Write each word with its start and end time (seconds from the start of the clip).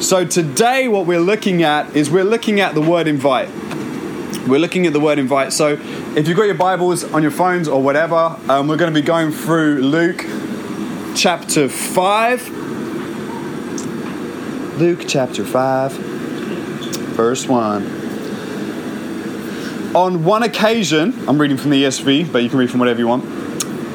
So 0.00 0.24
today, 0.24 0.88
what 0.88 1.04
we're 1.04 1.20
looking 1.20 1.62
at 1.62 1.94
is 1.94 2.10
we're 2.10 2.24
looking 2.24 2.58
at 2.58 2.74
the 2.74 2.80
word 2.80 3.06
invite. 3.06 3.50
We're 4.48 4.58
looking 4.58 4.86
at 4.86 4.94
the 4.94 4.98
word 4.98 5.18
invite. 5.18 5.52
So 5.52 5.78
if 6.16 6.26
you've 6.26 6.38
got 6.38 6.44
your 6.44 6.54
Bibles 6.54 7.04
on 7.04 7.20
your 7.20 7.30
phones 7.30 7.68
or 7.68 7.82
whatever, 7.82 8.34
um, 8.48 8.66
we're 8.66 8.78
going 8.78 8.90
to 8.92 8.98
be 8.98 9.04
going 9.04 9.30
through 9.30 9.82
Luke 9.82 10.24
chapter 11.14 11.68
5. 11.68 12.48
Luke 14.78 15.04
chapter 15.06 15.44
5, 15.44 15.92
verse 15.92 17.46
1. 17.46 17.84
On 19.94 20.24
one 20.24 20.42
occasion, 20.42 21.12
I'm 21.28 21.38
reading 21.38 21.58
from 21.58 21.72
the 21.72 21.84
ESV, 21.84 22.32
but 22.32 22.42
you 22.42 22.48
can 22.48 22.58
read 22.58 22.70
from 22.70 22.80
whatever 22.80 23.00
you 23.00 23.06
want. 23.06 23.26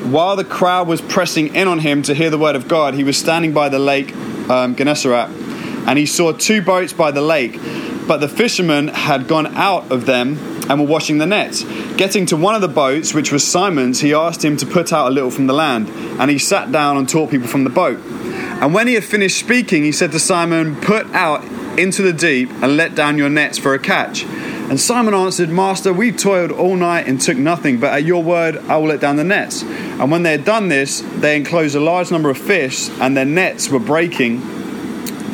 While 0.05 0.35
the 0.35 0.45
crowd 0.45 0.87
was 0.87 1.01
pressing 1.01 1.55
in 1.55 1.67
on 1.67 1.79
him 1.79 2.03
to 2.03 2.13
hear 2.13 2.29
the 2.29 2.37
word 2.37 2.55
of 2.55 2.67
God, 2.67 2.93
he 2.93 3.03
was 3.03 3.17
standing 3.17 3.53
by 3.53 3.69
the 3.69 3.79
lake 3.79 4.15
um, 4.47 4.75
Gennesaret, 4.75 5.44
and 5.85 5.97
he 5.99 6.05
saw 6.05 6.31
two 6.31 6.61
boats 6.61 6.93
by 6.93 7.11
the 7.11 7.21
lake, 7.21 7.59
but 8.07 8.17
the 8.17 8.29
fishermen 8.29 8.89
had 8.89 9.27
gone 9.27 9.47
out 9.55 9.91
of 9.91 10.05
them 10.05 10.37
and 10.69 10.79
were 10.79 10.87
washing 10.87 11.17
the 11.17 11.25
nets. 11.25 11.63
Getting 11.95 12.25
to 12.27 12.37
one 12.37 12.55
of 12.55 12.61
the 12.61 12.67
boats, 12.67 13.13
which 13.13 13.31
was 13.31 13.45
Simon's, 13.45 13.99
he 14.01 14.13
asked 14.13 14.43
him 14.43 14.57
to 14.57 14.65
put 14.65 14.91
out 14.91 15.07
a 15.07 15.11
little 15.11 15.31
from 15.31 15.47
the 15.47 15.53
land, 15.53 15.89
and 16.19 16.29
he 16.29 16.39
sat 16.39 16.71
down 16.71 16.97
and 16.97 17.07
taught 17.07 17.29
people 17.29 17.47
from 17.47 17.63
the 17.63 17.69
boat. 17.69 17.99
And 17.99 18.73
when 18.73 18.87
he 18.87 18.93
had 18.93 19.03
finished 19.03 19.37
speaking, 19.37 19.83
he 19.83 19.91
said 19.91 20.11
to 20.13 20.19
Simon, 20.19 20.79
Put 20.81 21.07
out 21.11 21.43
into 21.77 22.01
the 22.01 22.13
deep 22.13 22.49
and 22.61 22.77
let 22.77 22.95
down 22.95 23.17
your 23.17 23.29
nets 23.29 23.57
for 23.57 23.73
a 23.73 23.79
catch. 23.79 24.23
And 24.23 24.79
Simon 24.79 25.13
answered, 25.13 25.49
Master, 25.49 25.93
we 25.93 26.11
toiled 26.11 26.51
all 26.51 26.75
night 26.75 27.07
and 27.07 27.21
took 27.21 27.37
nothing, 27.37 27.79
but 27.79 27.93
at 27.93 28.03
your 28.03 28.23
word 28.23 28.57
I 28.57 28.77
will 28.77 28.87
let 28.87 28.99
down 28.99 29.17
the 29.17 29.23
nets. 29.23 29.61
And 29.61 30.09
when 30.09 30.23
they 30.23 30.31
had 30.31 30.45
done 30.45 30.69
this, 30.69 31.01
they 31.17 31.35
enclosed 31.35 31.75
a 31.75 31.79
large 31.79 32.09
number 32.11 32.29
of 32.29 32.37
fish, 32.37 32.89
and 32.99 33.15
their 33.15 33.25
nets 33.25 33.69
were 33.69 33.79
breaking. 33.79 34.41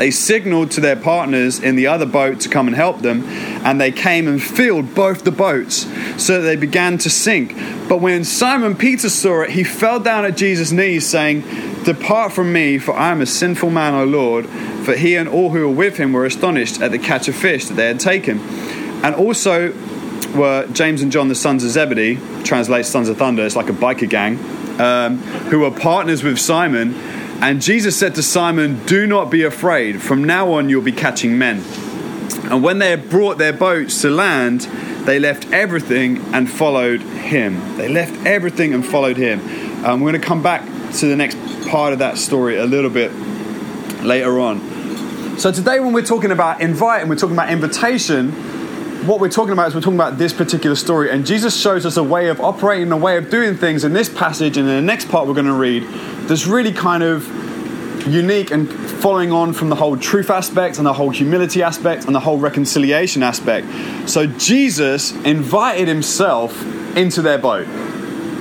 They 0.01 0.09
signaled 0.09 0.71
to 0.71 0.81
their 0.81 0.95
partners 0.95 1.59
in 1.59 1.75
the 1.75 1.85
other 1.85 2.07
boat 2.07 2.39
to 2.39 2.49
come 2.49 2.65
and 2.65 2.75
help 2.75 3.01
them, 3.01 3.23
and 3.63 3.79
they 3.79 3.91
came 3.91 4.27
and 4.27 4.41
filled 4.41 4.95
both 4.95 5.23
the 5.23 5.31
boats, 5.31 5.85
so 6.17 6.41
that 6.41 6.47
they 6.47 6.55
began 6.55 6.97
to 6.97 7.09
sink. 7.11 7.53
But 7.87 8.01
when 8.01 8.23
Simon 8.23 8.73
Peter 8.73 9.09
saw 9.09 9.41
it, 9.41 9.51
he 9.51 9.63
fell 9.63 9.99
down 9.99 10.25
at 10.25 10.35
Jesus' 10.35 10.71
knees, 10.71 11.07
saying, 11.07 11.41
Depart 11.83 12.33
from 12.33 12.51
me, 12.51 12.79
for 12.79 12.95
I 12.95 13.11
am 13.11 13.21
a 13.21 13.27
sinful 13.27 13.69
man, 13.69 13.93
O 13.93 14.03
Lord. 14.03 14.47
For 14.85 14.95
he 14.95 15.15
and 15.15 15.29
all 15.29 15.51
who 15.51 15.67
were 15.67 15.75
with 15.75 15.97
him 15.97 16.13
were 16.13 16.25
astonished 16.25 16.81
at 16.81 16.89
the 16.89 16.97
catch 16.97 17.27
of 17.27 17.35
fish 17.35 17.67
that 17.67 17.75
they 17.75 17.85
had 17.85 17.99
taken. 17.99 18.39
And 19.03 19.13
also 19.13 19.71
were 20.33 20.65
James 20.73 21.03
and 21.03 21.11
John, 21.11 21.27
the 21.27 21.35
sons 21.35 21.63
of 21.63 21.69
Zebedee, 21.69 22.15
translates 22.43 22.89
sons 22.89 23.07
of 23.07 23.17
thunder, 23.17 23.45
it's 23.45 23.55
like 23.55 23.69
a 23.69 23.73
biker 23.73 24.09
gang, 24.09 24.39
um, 24.81 25.17
who 25.51 25.59
were 25.59 25.69
partners 25.69 26.23
with 26.23 26.39
Simon. 26.39 26.95
And 27.41 27.59
Jesus 27.59 27.97
said 27.97 28.13
to 28.15 28.23
Simon, 28.23 28.85
Do 28.85 29.07
not 29.07 29.31
be 29.31 29.41
afraid. 29.41 29.99
From 29.99 30.23
now 30.23 30.53
on, 30.53 30.69
you'll 30.69 30.83
be 30.83 30.91
catching 30.91 31.39
men. 31.39 31.63
And 32.51 32.63
when 32.63 32.77
they 32.77 32.91
had 32.91 33.09
brought 33.09 33.39
their 33.39 33.51
boats 33.51 34.01
to 34.03 34.11
land, 34.11 34.61
they 35.05 35.17
left 35.17 35.51
everything 35.51 36.19
and 36.35 36.47
followed 36.47 37.01
him. 37.01 37.77
They 37.77 37.87
left 37.87 38.27
everything 38.27 38.75
and 38.75 38.85
followed 38.85 39.17
him. 39.17 39.39
Um, 39.83 40.01
we're 40.01 40.11
going 40.11 40.21
to 40.21 40.27
come 40.27 40.43
back 40.43 40.63
to 40.97 41.07
the 41.07 41.15
next 41.15 41.35
part 41.67 41.93
of 41.93 41.99
that 41.99 42.19
story 42.19 42.57
a 42.57 42.65
little 42.65 42.91
bit 42.91 43.11
later 44.03 44.39
on. 44.39 45.39
So, 45.39 45.51
today, 45.51 45.79
when 45.79 45.93
we're 45.93 46.05
talking 46.05 46.29
about 46.29 46.61
invite 46.61 47.01
and 47.01 47.09
we're 47.09 47.15
talking 47.15 47.35
about 47.35 47.49
invitation, 47.49 48.29
what 49.05 49.19
we're 49.19 49.29
talking 49.29 49.53
about 49.53 49.67
is 49.67 49.75
we're 49.75 49.81
talking 49.81 49.95
about 49.95 50.17
this 50.19 50.31
particular 50.31 50.75
story, 50.75 51.09
and 51.09 51.25
Jesus 51.25 51.59
shows 51.59 51.85
us 51.85 51.97
a 51.97 52.03
way 52.03 52.27
of 52.27 52.39
operating, 52.39 52.91
a 52.91 52.97
way 52.97 53.17
of 53.17 53.31
doing 53.31 53.57
things 53.57 53.83
in 53.83 53.93
this 53.93 54.07
passage, 54.07 54.57
and 54.57 54.69
in 54.69 54.75
the 54.75 54.81
next 54.81 55.09
part 55.09 55.27
we're 55.27 55.33
going 55.33 55.47
to 55.47 55.53
read, 55.53 55.83
that's 56.27 56.45
really 56.45 56.71
kind 56.71 57.01
of 57.01 57.27
unique 58.07 58.51
and 58.51 58.71
following 58.71 59.31
on 59.31 59.53
from 59.53 59.69
the 59.69 59.75
whole 59.75 59.97
truth 59.97 60.29
aspect 60.29 60.77
and 60.77 60.85
the 60.85 60.93
whole 60.93 61.09
humility 61.09 61.63
aspect 61.63 62.05
and 62.05 62.13
the 62.13 62.19
whole 62.19 62.37
reconciliation 62.37 63.23
aspect. 63.23 63.67
So 64.07 64.27
Jesus 64.27 65.11
invited 65.23 65.87
himself 65.87 66.59
into 66.95 67.21
their 67.21 67.37
boat. 67.37 67.67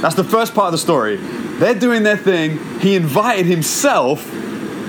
That's 0.02 0.14
the 0.14 0.24
first 0.24 0.54
part 0.54 0.66
of 0.66 0.72
the 0.72 0.78
story. 0.78 1.16
They're 1.16 1.74
doing 1.74 2.02
their 2.02 2.16
thing, 2.16 2.58
he 2.80 2.96
invited 2.96 3.46
himself 3.46 4.26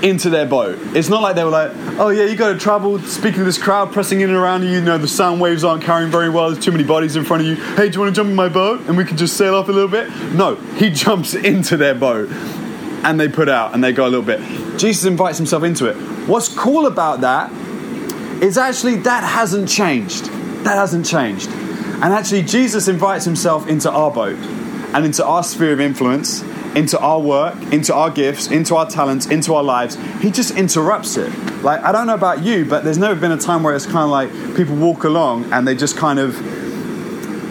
into 0.02 0.30
their 0.30 0.46
boat. 0.46 0.78
It's 0.96 1.08
not 1.08 1.22
like 1.22 1.36
they 1.36 1.44
were 1.44 1.50
like, 1.50 1.70
oh 1.98 2.08
yeah, 2.08 2.24
you 2.24 2.36
got 2.36 2.52
to 2.52 2.58
travel, 2.58 2.98
speaking 3.00 3.38
to 3.38 3.44
this 3.44 3.58
crowd, 3.58 3.92
pressing 3.92 4.20
in 4.20 4.30
and 4.30 4.38
around 4.38 4.64
you, 4.64 4.70
you 4.70 4.80
know, 4.80 4.98
the 4.98 5.08
sound 5.08 5.40
waves 5.40 5.62
aren't 5.62 5.82
carrying 5.82 6.10
very 6.10 6.28
well, 6.28 6.50
there's 6.50 6.64
too 6.64 6.72
many 6.72 6.84
bodies 6.84 7.16
in 7.16 7.24
front 7.24 7.42
of 7.42 7.48
you. 7.48 7.54
Hey, 7.54 7.88
do 7.88 7.94
you 7.94 8.00
want 8.00 8.14
to 8.14 8.18
jump 8.18 8.28
in 8.28 8.34
my 8.34 8.48
boat? 8.48 8.80
And 8.88 8.96
we 8.96 9.04
can 9.04 9.16
just 9.16 9.36
sail 9.36 9.54
off 9.54 9.68
a 9.68 9.72
little 9.72 9.88
bit? 9.88 10.10
No, 10.34 10.56
he 10.56 10.90
jumps 11.04 11.34
into 11.34 11.76
their 11.76 11.94
boat 11.94 12.28
and 12.30 13.18
they 13.18 13.28
put 13.28 13.48
out 13.48 13.74
and 13.74 13.82
they 13.82 13.92
go 13.92 14.06
a 14.06 14.10
little 14.10 14.24
bit. 14.24 14.40
Jesus 14.78 15.04
invites 15.04 15.38
himself 15.38 15.62
into 15.62 15.86
it. 15.86 15.94
What's 16.28 16.48
cool 16.48 16.86
about 16.86 17.20
that 17.20 17.52
is 18.42 18.58
actually 18.58 18.96
that 18.96 19.22
hasn't 19.22 19.68
changed. 19.68 20.26
That 20.64 20.76
hasn't 20.76 21.06
changed. 21.06 21.48
And 21.48 22.12
actually, 22.12 22.42
Jesus 22.42 22.88
invites 22.88 23.24
himself 23.24 23.68
into 23.68 23.90
our 23.90 24.10
boat 24.10 24.36
and 24.36 25.04
into 25.04 25.24
our 25.24 25.44
sphere 25.44 25.72
of 25.72 25.80
influence 25.80 26.42
into 26.76 26.98
our 26.98 27.20
work, 27.20 27.54
into 27.72 27.94
our 27.94 28.10
gifts, 28.10 28.50
into 28.50 28.76
our 28.76 28.88
talents, 28.88 29.26
into 29.26 29.54
our 29.54 29.62
lives. 29.62 29.96
He 30.20 30.30
just 30.30 30.56
interrupts 30.56 31.16
it. 31.16 31.30
Like, 31.62 31.82
I 31.82 31.92
don't 31.92 32.06
know 32.06 32.14
about 32.14 32.42
you, 32.42 32.64
but 32.64 32.84
there's 32.84 32.98
never 32.98 33.18
been 33.18 33.32
a 33.32 33.38
time 33.38 33.62
where 33.62 33.74
it's 33.74 33.86
kind 33.86 33.98
of 33.98 34.10
like 34.10 34.56
people 34.56 34.76
walk 34.76 35.04
along 35.04 35.52
and 35.52 35.66
they 35.66 35.74
just 35.74 35.96
kind 35.96 36.18
of 36.18 36.36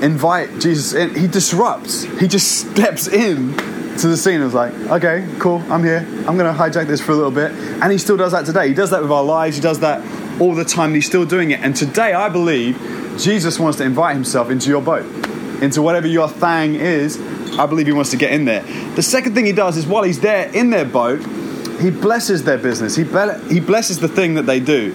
invite 0.03 0.59
Jesus 0.59 0.93
in. 0.93 1.15
He 1.15 1.27
disrupts, 1.27 2.03
he 2.03 2.27
just 2.27 2.71
steps 2.71 3.07
in 3.07 3.55
to 3.97 4.07
the 4.07 4.17
scene. 4.17 4.35
and 4.35 4.45
It's 4.45 4.53
like, 4.53 4.73
okay, 4.73 5.27
cool, 5.39 5.59
I'm 5.71 5.83
here. 5.83 6.05
I'm 6.27 6.37
going 6.37 6.51
to 6.51 6.59
hijack 6.59 6.87
this 6.87 7.01
for 7.01 7.11
a 7.11 7.15
little 7.15 7.31
bit. 7.31 7.51
And 7.51 7.91
he 7.91 7.97
still 7.97 8.17
does 8.17 8.31
that 8.31 8.45
today. 8.45 8.67
He 8.67 8.73
does 8.73 8.89
that 8.89 9.01
with 9.01 9.11
our 9.11 9.23
lives, 9.23 9.55
he 9.55 9.61
does 9.61 9.79
that 9.79 10.01
all 10.41 10.55
the 10.55 10.65
time. 10.65 10.93
He's 10.93 11.05
still 11.05 11.25
doing 11.25 11.51
it. 11.51 11.59
And 11.59 11.75
today, 11.75 12.13
I 12.13 12.29
believe 12.29 12.77
Jesus 13.17 13.59
wants 13.59 13.77
to 13.77 13.83
invite 13.83 14.15
himself 14.15 14.49
into 14.49 14.69
your 14.69 14.81
boat, 14.81 15.05
into 15.61 15.81
whatever 15.81 16.07
your 16.07 16.27
thing 16.27 16.75
is 16.75 17.17
I 17.59 17.65
believe 17.65 17.87
he 17.87 17.93
wants 17.93 18.11
to 18.11 18.17
get 18.17 18.31
in 18.31 18.45
there. 18.45 18.63
The 18.95 19.03
second 19.03 19.35
thing 19.35 19.45
he 19.45 19.51
does 19.51 19.77
is 19.77 19.85
while 19.85 20.03
he's 20.03 20.19
there 20.19 20.49
in 20.53 20.69
their 20.69 20.85
boat, 20.85 21.19
he 21.79 21.89
blesses 21.89 22.43
their 22.43 22.57
business. 22.57 22.95
He, 22.95 23.03
he 23.03 23.59
blesses 23.59 23.99
the 23.99 24.07
thing 24.07 24.35
that 24.35 24.45
they 24.45 24.59
do. 24.59 24.93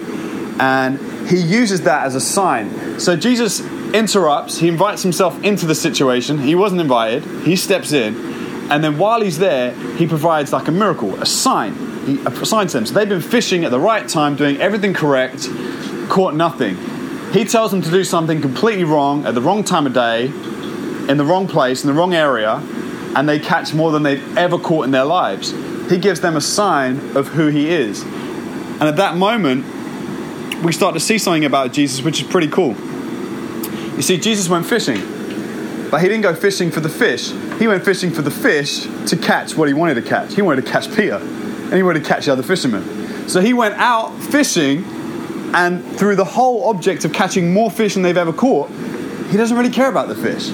And 0.59 0.99
he 1.27 1.37
uses 1.37 1.81
that 1.81 2.05
as 2.05 2.15
a 2.15 2.21
sign. 2.21 2.99
So 2.99 3.15
Jesus 3.15 3.61
interrupts, 3.93 4.57
he 4.57 4.67
invites 4.67 5.03
himself 5.03 5.41
into 5.43 5.65
the 5.65 5.75
situation. 5.75 6.39
He 6.39 6.55
wasn't 6.55 6.81
invited, 6.81 7.23
he 7.45 7.55
steps 7.55 7.91
in. 7.91 8.15
And 8.71 8.83
then 8.83 8.97
while 8.97 9.21
he's 9.21 9.37
there, 9.37 9.71
he 9.95 10.07
provides 10.07 10.51
like 10.51 10.67
a 10.67 10.71
miracle, 10.71 11.13
a 11.21 11.25
sign. 11.25 11.75
He 12.05 12.19
assigns 12.25 12.73
them. 12.73 12.85
So 12.85 12.93
they've 12.93 13.07
been 13.07 13.21
fishing 13.21 13.63
at 13.65 13.71
the 13.71 13.79
right 13.79 14.07
time, 14.07 14.35
doing 14.35 14.57
everything 14.57 14.93
correct, 14.93 15.47
caught 16.09 16.33
nothing. 16.33 16.77
He 17.31 17.43
tells 17.45 17.71
them 17.71 17.81
to 17.81 17.91
do 17.91 18.03
something 18.03 18.41
completely 18.41 18.85
wrong 18.85 19.25
at 19.25 19.35
the 19.35 19.41
wrong 19.41 19.63
time 19.63 19.85
of 19.85 19.93
day, 19.93 20.31
in 21.07 21.17
the 21.17 21.25
wrong 21.25 21.47
place, 21.47 21.83
in 21.83 21.87
the 21.87 21.93
wrong 21.93 22.13
area, 22.13 22.61
and 23.15 23.27
they 23.27 23.39
catch 23.39 23.73
more 23.73 23.91
than 23.91 24.03
they've 24.03 24.37
ever 24.37 24.57
caught 24.57 24.85
in 24.85 24.91
their 24.91 25.05
lives. 25.05 25.51
He 25.89 25.97
gives 25.97 26.19
them 26.21 26.35
a 26.35 26.41
sign 26.41 27.15
of 27.15 27.29
who 27.29 27.47
he 27.47 27.69
is. 27.69 28.03
And 28.03 28.83
at 28.83 28.97
that 28.97 29.15
moment, 29.15 29.65
we 30.63 30.71
start 30.71 30.93
to 30.93 30.99
see 30.99 31.17
something 31.17 31.45
about 31.45 31.71
Jesus 31.71 32.03
which 32.03 32.21
is 32.21 32.27
pretty 32.27 32.47
cool. 32.47 32.75
You 33.95 34.01
see, 34.01 34.17
Jesus 34.17 34.49
went 34.49 34.65
fishing, 34.65 34.99
but 35.89 36.01
he 36.01 36.07
didn't 36.07 36.21
go 36.21 36.35
fishing 36.35 36.69
for 36.69 36.81
the 36.81 36.89
fish. 36.89 37.31
He 37.57 37.67
went 37.67 37.83
fishing 37.83 38.11
for 38.11 38.21
the 38.21 38.31
fish 38.31 38.81
to 39.07 39.17
catch 39.17 39.55
what 39.55 39.67
he 39.67 39.73
wanted 39.73 39.95
to 39.95 40.01
catch. 40.03 40.35
He 40.35 40.41
wanted 40.41 40.65
to 40.65 40.71
catch 40.71 40.93
Peter, 40.95 41.15
and 41.17 41.73
he 41.73 41.81
wanted 41.81 42.03
to 42.03 42.07
catch 42.07 42.25
the 42.25 42.33
other 42.33 42.43
fishermen. 42.43 43.27
So 43.27 43.41
he 43.41 43.53
went 43.53 43.75
out 43.75 44.11
fishing, 44.25 44.83
and 45.53 45.83
through 45.97 46.17
the 46.17 46.25
whole 46.25 46.69
object 46.69 47.05
of 47.05 47.13
catching 47.13 47.53
more 47.53 47.71
fish 47.71 47.95
than 47.95 48.03
they've 48.03 48.15
ever 48.17 48.33
caught, 48.33 48.69
he 49.31 49.37
doesn't 49.37 49.57
really 49.57 49.71
care 49.71 49.89
about 49.89 50.07
the 50.07 50.15
fish. 50.15 50.51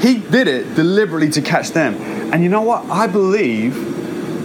He 0.00 0.18
did 0.18 0.48
it 0.48 0.74
deliberately 0.74 1.30
to 1.30 1.42
catch 1.42 1.70
them. 1.70 1.94
And 2.32 2.42
you 2.42 2.48
know 2.48 2.62
what? 2.62 2.86
I 2.86 3.06
believe 3.06 3.74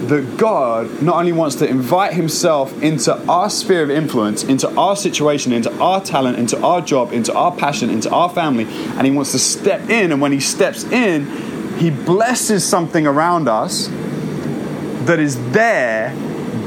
that 0.08 0.36
God 0.36 1.02
not 1.02 1.16
only 1.16 1.32
wants 1.32 1.56
to 1.56 1.68
invite 1.68 2.12
Himself 2.12 2.82
into 2.82 3.16
our 3.28 3.50
sphere 3.50 3.82
of 3.82 3.90
influence, 3.90 4.44
into 4.44 4.68
our 4.76 4.94
situation, 4.96 5.52
into 5.52 5.72
our 5.80 6.00
talent, 6.00 6.38
into 6.38 6.60
our 6.62 6.80
job, 6.80 7.12
into 7.12 7.34
our 7.34 7.54
passion, 7.56 7.90
into 7.90 8.10
our 8.10 8.28
family, 8.28 8.64
and 8.64 9.06
He 9.06 9.10
wants 9.10 9.32
to 9.32 9.38
step 9.38 9.88
in. 9.88 10.12
And 10.12 10.20
when 10.20 10.32
He 10.32 10.40
steps 10.40 10.84
in, 10.84 11.26
He 11.78 11.90
blesses 11.90 12.64
something 12.64 13.06
around 13.06 13.48
us 13.48 13.88
that 15.06 15.18
is 15.18 15.36
there 15.52 16.14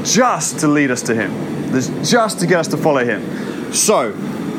just 0.04 0.60
to 0.60 0.68
lead 0.68 0.90
us 0.90 1.02
to 1.02 1.14
Him, 1.14 1.70
that's 1.70 1.88
just 2.10 2.40
to 2.40 2.46
get 2.46 2.58
us 2.58 2.68
to 2.68 2.76
follow 2.76 3.04
Him. 3.04 3.72
So, 3.72 4.12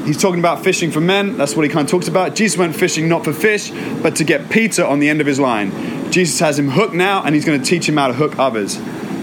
He's 0.05 0.19
talking 0.19 0.39
about 0.39 0.63
fishing 0.63 0.89
for 0.89 0.99
men. 0.99 1.37
That's 1.37 1.55
what 1.55 1.63
he 1.63 1.69
kind 1.69 1.85
of 1.85 1.91
talks 1.91 2.07
about. 2.07 2.35
Jesus 2.35 2.57
went 2.57 2.75
fishing 2.75 3.07
not 3.07 3.23
for 3.23 3.33
fish, 3.33 3.71
but 4.01 4.15
to 4.15 4.23
get 4.23 4.49
Peter 4.49 4.83
on 4.83 4.99
the 4.99 5.09
end 5.09 5.21
of 5.21 5.27
his 5.27 5.39
line. 5.39 6.11
Jesus 6.11 6.39
has 6.39 6.57
him 6.57 6.69
hooked 6.69 6.93
now, 6.93 7.23
and 7.23 7.35
he's 7.35 7.45
going 7.45 7.61
to 7.61 7.65
teach 7.65 7.87
him 7.87 7.97
how 7.97 8.07
to 8.07 8.13
hook 8.13 8.39
others. 8.39 8.79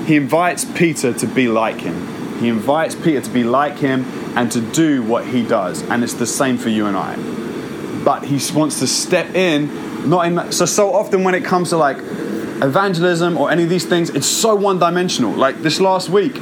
He 0.06 0.16
invites 0.16 0.64
Peter 0.64 1.12
to 1.12 1.26
be 1.26 1.48
like 1.48 1.80
him. 1.80 2.38
He 2.38 2.48
invites 2.48 2.94
Peter 2.94 3.20
to 3.20 3.30
be 3.30 3.42
like 3.42 3.78
him 3.78 4.04
and 4.36 4.50
to 4.52 4.60
do 4.60 5.02
what 5.02 5.26
he 5.26 5.42
does. 5.42 5.82
And 5.82 6.04
it's 6.04 6.14
the 6.14 6.26
same 6.26 6.56
for 6.56 6.68
you 6.68 6.86
and 6.86 6.96
I. 6.96 7.16
But 8.04 8.24
he 8.24 8.40
wants 8.56 8.78
to 8.78 8.86
step 8.86 9.34
in, 9.34 10.08
not 10.08 10.26
in. 10.26 10.52
So, 10.52 10.64
so 10.64 10.94
often 10.94 11.24
when 11.24 11.34
it 11.34 11.44
comes 11.44 11.70
to 11.70 11.76
like 11.76 11.98
evangelism 11.98 13.36
or 13.36 13.50
any 13.50 13.64
of 13.64 13.68
these 13.68 13.84
things, 13.84 14.10
it's 14.10 14.26
so 14.26 14.54
one 14.54 14.78
dimensional. 14.78 15.32
Like 15.32 15.58
this 15.62 15.80
last 15.80 16.08
week, 16.08 16.36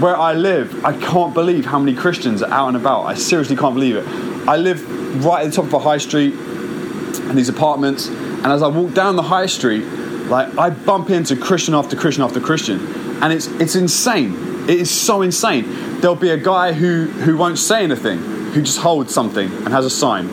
where 0.00 0.16
I 0.16 0.32
live, 0.32 0.84
I 0.84 0.96
can't 0.98 1.34
believe 1.34 1.66
how 1.66 1.78
many 1.78 1.94
Christians 1.94 2.42
are 2.42 2.50
out 2.50 2.68
and 2.68 2.76
about. 2.76 3.04
I 3.04 3.14
seriously 3.14 3.56
can't 3.56 3.74
believe 3.74 3.96
it. 3.96 4.06
I 4.48 4.56
live 4.56 5.24
right 5.24 5.44
at 5.44 5.50
the 5.50 5.56
top 5.56 5.66
of 5.66 5.74
a 5.74 5.78
high 5.78 5.98
street 5.98 6.34
in 6.34 7.36
these 7.36 7.48
apartments, 7.48 8.08
and 8.08 8.46
as 8.46 8.62
I 8.62 8.68
walk 8.68 8.94
down 8.94 9.16
the 9.16 9.22
high 9.22 9.46
street, 9.46 9.84
like 10.28 10.56
I 10.56 10.70
bump 10.70 11.10
into 11.10 11.36
Christian 11.36 11.74
after 11.74 11.96
Christian 11.96 12.24
after 12.24 12.40
Christian, 12.40 12.80
and 13.22 13.32
it's 13.32 13.46
it's 13.46 13.74
insane. 13.74 14.34
It 14.68 14.80
is 14.80 14.90
so 14.90 15.22
insane. 15.22 16.00
There'll 16.00 16.16
be 16.16 16.30
a 16.30 16.38
guy 16.38 16.72
who 16.72 17.04
who 17.04 17.36
won't 17.36 17.58
say 17.58 17.84
anything, 17.84 18.18
who 18.52 18.62
just 18.62 18.78
holds 18.78 19.12
something 19.12 19.50
and 19.50 19.68
has 19.68 19.84
a 19.84 19.90
sign, 19.90 20.26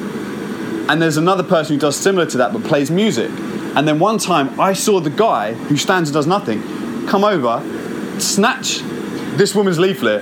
and 0.89 1.01
there's 1.01 1.17
another 1.17 1.43
person 1.43 1.75
who 1.75 1.79
does 1.79 1.97
similar 1.97 2.25
to 2.27 2.37
that 2.37 2.53
but 2.53 2.63
plays 2.63 2.89
music. 2.89 3.29
And 3.75 3.87
then 3.87 3.99
one 3.99 4.17
time 4.17 4.59
I 4.59 4.73
saw 4.73 4.99
the 4.99 5.11
guy 5.11 5.53
who 5.53 5.77
stands 5.77 6.09
and 6.09 6.13
does 6.13 6.25
nothing 6.25 6.61
come 7.07 7.23
over, 7.23 7.61
snatch 8.19 8.81
this 9.39 9.55
woman's 9.55 9.79
leaflet, 9.79 10.21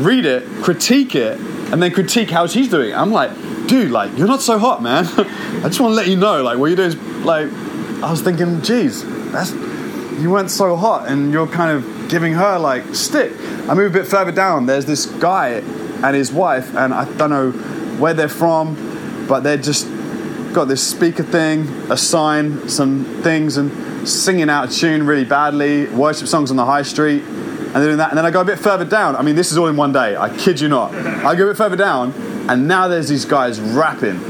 read 0.00 0.24
it, 0.24 0.42
critique 0.62 1.14
it, 1.14 1.38
and 1.70 1.82
then 1.82 1.92
critique 1.92 2.30
how 2.30 2.46
she's 2.46 2.70
doing. 2.70 2.94
I'm 2.94 3.12
like, 3.12 3.30
dude, 3.66 3.90
like 3.90 4.16
you're 4.16 4.26
not 4.26 4.40
so 4.40 4.58
hot, 4.58 4.82
man. 4.82 5.04
I 5.16 5.68
just 5.68 5.80
want 5.80 5.92
to 5.92 5.96
let 5.96 6.08
you 6.08 6.16
know, 6.16 6.42
like 6.42 6.56
what 6.56 6.68
you're 6.68 6.76
doing 6.76 6.88
is 6.88 6.96
like. 7.24 7.52
I 8.02 8.10
was 8.10 8.22
thinking, 8.22 8.62
geez, 8.62 9.04
that's 9.32 9.52
you 10.20 10.30
weren't 10.30 10.50
so 10.50 10.76
hot, 10.76 11.08
and 11.08 11.30
you're 11.30 11.46
kind 11.46 11.76
of 11.76 12.08
giving 12.08 12.32
her 12.32 12.58
like 12.58 12.94
stick. 12.94 13.32
I 13.68 13.74
move 13.74 13.94
a 13.94 13.98
bit 13.98 14.06
further 14.06 14.32
down. 14.32 14.64
There's 14.64 14.86
this 14.86 15.04
guy 15.04 15.48
and 16.02 16.16
his 16.16 16.32
wife, 16.32 16.74
and 16.74 16.94
I 16.94 17.04
don't 17.18 17.30
know 17.30 17.50
where 18.00 18.14
they're 18.14 18.28
from, 18.28 19.26
but 19.28 19.40
they're 19.40 19.58
just 19.58 19.86
got 20.54 20.68
this 20.68 20.86
speaker 20.86 21.22
thing, 21.22 21.68
a 21.90 21.98
sign, 21.98 22.66
some 22.70 23.04
things, 23.22 23.58
and 23.58 24.08
singing 24.08 24.48
out 24.48 24.70
a 24.70 24.72
tune 24.72 25.04
really 25.04 25.24
badly, 25.24 25.86
worship 25.88 26.28
songs 26.28 26.50
on 26.50 26.56
the 26.56 26.64
high 26.64 26.82
street, 26.82 27.22
and 27.74 27.82
doing 27.82 27.96
that. 27.98 28.10
And 28.10 28.18
then 28.18 28.24
I 28.24 28.30
go 28.30 28.40
a 28.40 28.44
bit 28.44 28.58
further 28.58 28.84
down. 28.84 29.16
I 29.16 29.22
mean, 29.22 29.34
this 29.34 29.50
is 29.50 29.58
all 29.58 29.66
in 29.66 29.76
one 29.76 29.92
day. 29.92 30.16
I 30.16 30.34
kid 30.36 30.60
you 30.60 30.68
not. 30.68 30.94
I 30.94 31.34
go 31.34 31.44
a 31.44 31.50
bit 31.50 31.56
further 31.56 31.76
down, 31.76 32.12
and 32.48 32.68
now 32.68 32.88
there's 32.88 33.08
these 33.08 33.24
guys 33.24 33.60
rapping, 33.60 34.22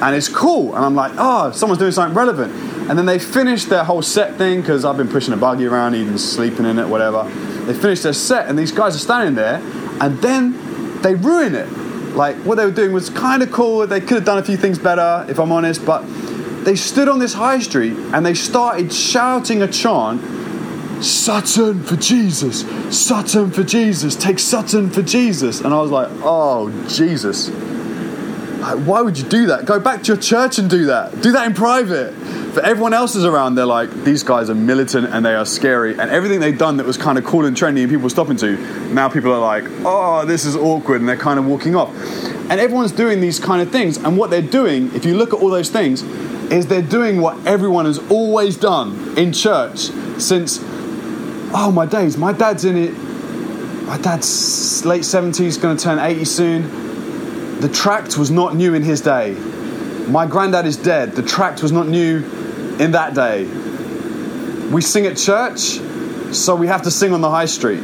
and 0.00 0.14
it's 0.14 0.28
cool. 0.28 0.74
And 0.76 0.84
I'm 0.84 0.94
like, 0.94 1.12
oh, 1.18 1.50
someone's 1.50 1.80
doing 1.80 1.92
something 1.92 2.16
relevant. 2.16 2.52
And 2.88 2.98
then 2.98 3.06
they 3.06 3.18
finish 3.18 3.64
their 3.64 3.84
whole 3.84 4.02
set 4.02 4.36
thing 4.36 4.60
because 4.60 4.84
I've 4.84 4.96
been 4.96 5.08
pushing 5.08 5.34
a 5.34 5.36
buggy 5.36 5.66
around, 5.66 5.94
even 5.94 6.16
sleeping 6.18 6.64
in 6.64 6.78
it, 6.78 6.88
whatever. 6.88 7.24
They 7.64 7.74
finish 7.74 8.00
their 8.00 8.12
set, 8.12 8.48
and 8.48 8.58
these 8.58 8.72
guys 8.72 8.96
are 8.96 9.00
standing 9.00 9.34
there, 9.34 9.60
and 10.00 10.18
then 10.18 11.02
they 11.02 11.14
ruin 11.14 11.54
it 11.54 11.68
like 12.14 12.36
what 12.38 12.56
they 12.56 12.64
were 12.64 12.72
doing 12.72 12.92
was 12.92 13.10
kind 13.10 13.42
of 13.42 13.52
cool. 13.52 13.86
They 13.86 14.00
could 14.00 14.16
have 14.16 14.24
done 14.24 14.38
a 14.38 14.42
few 14.42 14.56
things 14.56 14.78
better, 14.78 15.24
if 15.28 15.38
I'm 15.38 15.52
honest, 15.52 15.84
but 15.84 16.02
they 16.64 16.76
stood 16.76 17.08
on 17.08 17.18
this 17.18 17.32
high 17.32 17.60
street 17.60 17.92
and 18.12 18.24
they 18.26 18.34
started 18.34 18.92
shouting 18.92 19.62
a 19.62 19.68
chant 19.68 20.20
Sutton 21.02 21.82
for 21.82 21.96
Jesus, 21.96 22.62
Sutton 22.96 23.50
for 23.50 23.62
Jesus, 23.62 24.16
take 24.16 24.38
Sutton 24.38 24.90
for 24.90 25.02
Jesus. 25.02 25.60
And 25.60 25.72
I 25.72 25.80
was 25.80 25.90
like, 25.90 26.08
oh, 26.22 26.70
Jesus. 26.88 27.48
Why 28.60 29.00
would 29.00 29.18
you 29.18 29.26
do 29.26 29.46
that? 29.46 29.64
Go 29.64 29.80
back 29.80 30.02
to 30.02 30.08
your 30.08 30.20
church 30.20 30.58
and 30.58 30.68
do 30.68 30.86
that. 30.86 31.22
Do 31.22 31.32
that 31.32 31.46
in 31.46 31.54
private. 31.54 32.14
But 32.54 32.64
everyone 32.64 32.92
else 32.92 33.14
is 33.14 33.24
around, 33.24 33.54
they're 33.54 33.64
like, 33.64 33.90
these 34.04 34.22
guys 34.22 34.50
are 34.50 34.54
militant 34.54 35.06
and 35.06 35.24
they 35.24 35.34
are 35.34 35.46
scary. 35.46 35.92
And 35.92 36.10
everything 36.10 36.40
they've 36.40 36.58
done 36.58 36.76
that 36.78 36.86
was 36.86 36.96
kind 36.96 37.16
of 37.16 37.24
cool 37.24 37.46
and 37.46 37.56
trendy 37.56 37.80
and 37.80 37.88
people 37.88 38.02
were 38.02 38.10
stopping 38.10 38.36
to, 38.38 38.56
now 38.92 39.08
people 39.08 39.32
are 39.32 39.40
like, 39.40 39.64
oh, 39.84 40.26
this 40.26 40.44
is 40.44 40.56
awkward. 40.56 41.00
And 41.00 41.08
they're 41.08 41.16
kind 41.16 41.38
of 41.38 41.46
walking 41.46 41.76
off. 41.76 41.94
And 42.50 42.60
everyone's 42.60 42.92
doing 42.92 43.20
these 43.20 43.38
kind 43.38 43.62
of 43.62 43.70
things. 43.70 43.96
And 43.96 44.16
what 44.18 44.30
they're 44.30 44.42
doing, 44.42 44.94
if 44.94 45.04
you 45.04 45.16
look 45.16 45.32
at 45.32 45.40
all 45.40 45.50
those 45.50 45.70
things, 45.70 46.02
is 46.50 46.66
they're 46.66 46.82
doing 46.82 47.20
what 47.20 47.46
everyone 47.46 47.84
has 47.84 47.98
always 48.10 48.56
done 48.56 49.16
in 49.16 49.32
church 49.32 49.90
since, 50.18 50.58
oh 51.52 51.72
my 51.72 51.86
days, 51.86 52.16
my 52.16 52.32
dad's 52.32 52.64
in 52.64 52.76
it. 52.76 52.92
My 53.86 53.98
dad's 53.98 54.84
late 54.84 55.02
70s, 55.02 55.60
going 55.60 55.76
to 55.76 55.82
turn 55.82 55.98
80 55.98 56.24
soon. 56.24 57.60
The 57.60 57.68
tract 57.68 58.16
was 58.16 58.30
not 58.30 58.54
new 58.54 58.74
in 58.74 58.82
his 58.82 59.00
day. 59.00 59.34
My 60.08 60.26
granddad 60.26 60.64
is 60.64 60.76
dead. 60.76 61.12
The 61.12 61.22
tract 61.22 61.62
was 61.62 61.72
not 61.72 61.88
new 61.88 62.18
in 62.78 62.92
that 62.92 63.14
day. 63.14 63.44
We 64.70 64.80
sing 64.80 65.06
at 65.06 65.16
church, 65.16 65.80
so 66.32 66.54
we 66.54 66.68
have 66.68 66.82
to 66.82 66.90
sing 66.90 67.12
on 67.12 67.20
the 67.20 67.30
high 67.30 67.46
street. 67.46 67.82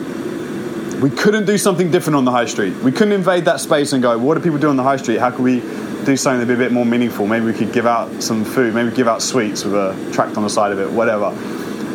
We 1.01 1.11
couldn't 1.11 1.45
do 1.45 1.59
something 1.59 1.91
different 1.91 2.17
on 2.17 2.25
the 2.25 2.31
high 2.31 2.47
street. 2.47 2.75
We 2.83 2.93
couldn't 2.93 3.12
invade 3.12 3.45
that 3.47 3.61
space 3.61 3.93
and 3.93 4.03
go, 4.03 4.17
what 4.17 4.37
do 4.37 4.41
people 4.41 4.59
do 4.59 4.71
on 4.71 4.77
the 4.77 4.83
high 4.83 4.97
street? 4.97 5.19
How 5.19 5.31
can 5.31 5.43
we 5.43 5.61
do 6.05 6.17
something 6.17 6.39
that'd 6.39 6.49
be 6.49 6.55
a 6.55 6.57
bit 6.57 6.73
more 6.73 6.87
meaningful? 6.87 7.27
Maybe 7.27 7.47
we 7.47 7.53
could 7.53 7.73
give 7.73 7.87
out 7.87 8.23
some 8.23 8.45
food, 8.45 8.75
maybe 8.75 8.95
give 8.95 9.09
out 9.09 9.21
sweets 9.21 9.65
with 9.65 9.75
a 9.75 10.11
tract 10.12 10.37
on 10.37 10.45
the 10.45 10.51
side 10.51 10.73
of 10.73 10.79
it, 10.79 10.91
whatever. 10.91 11.31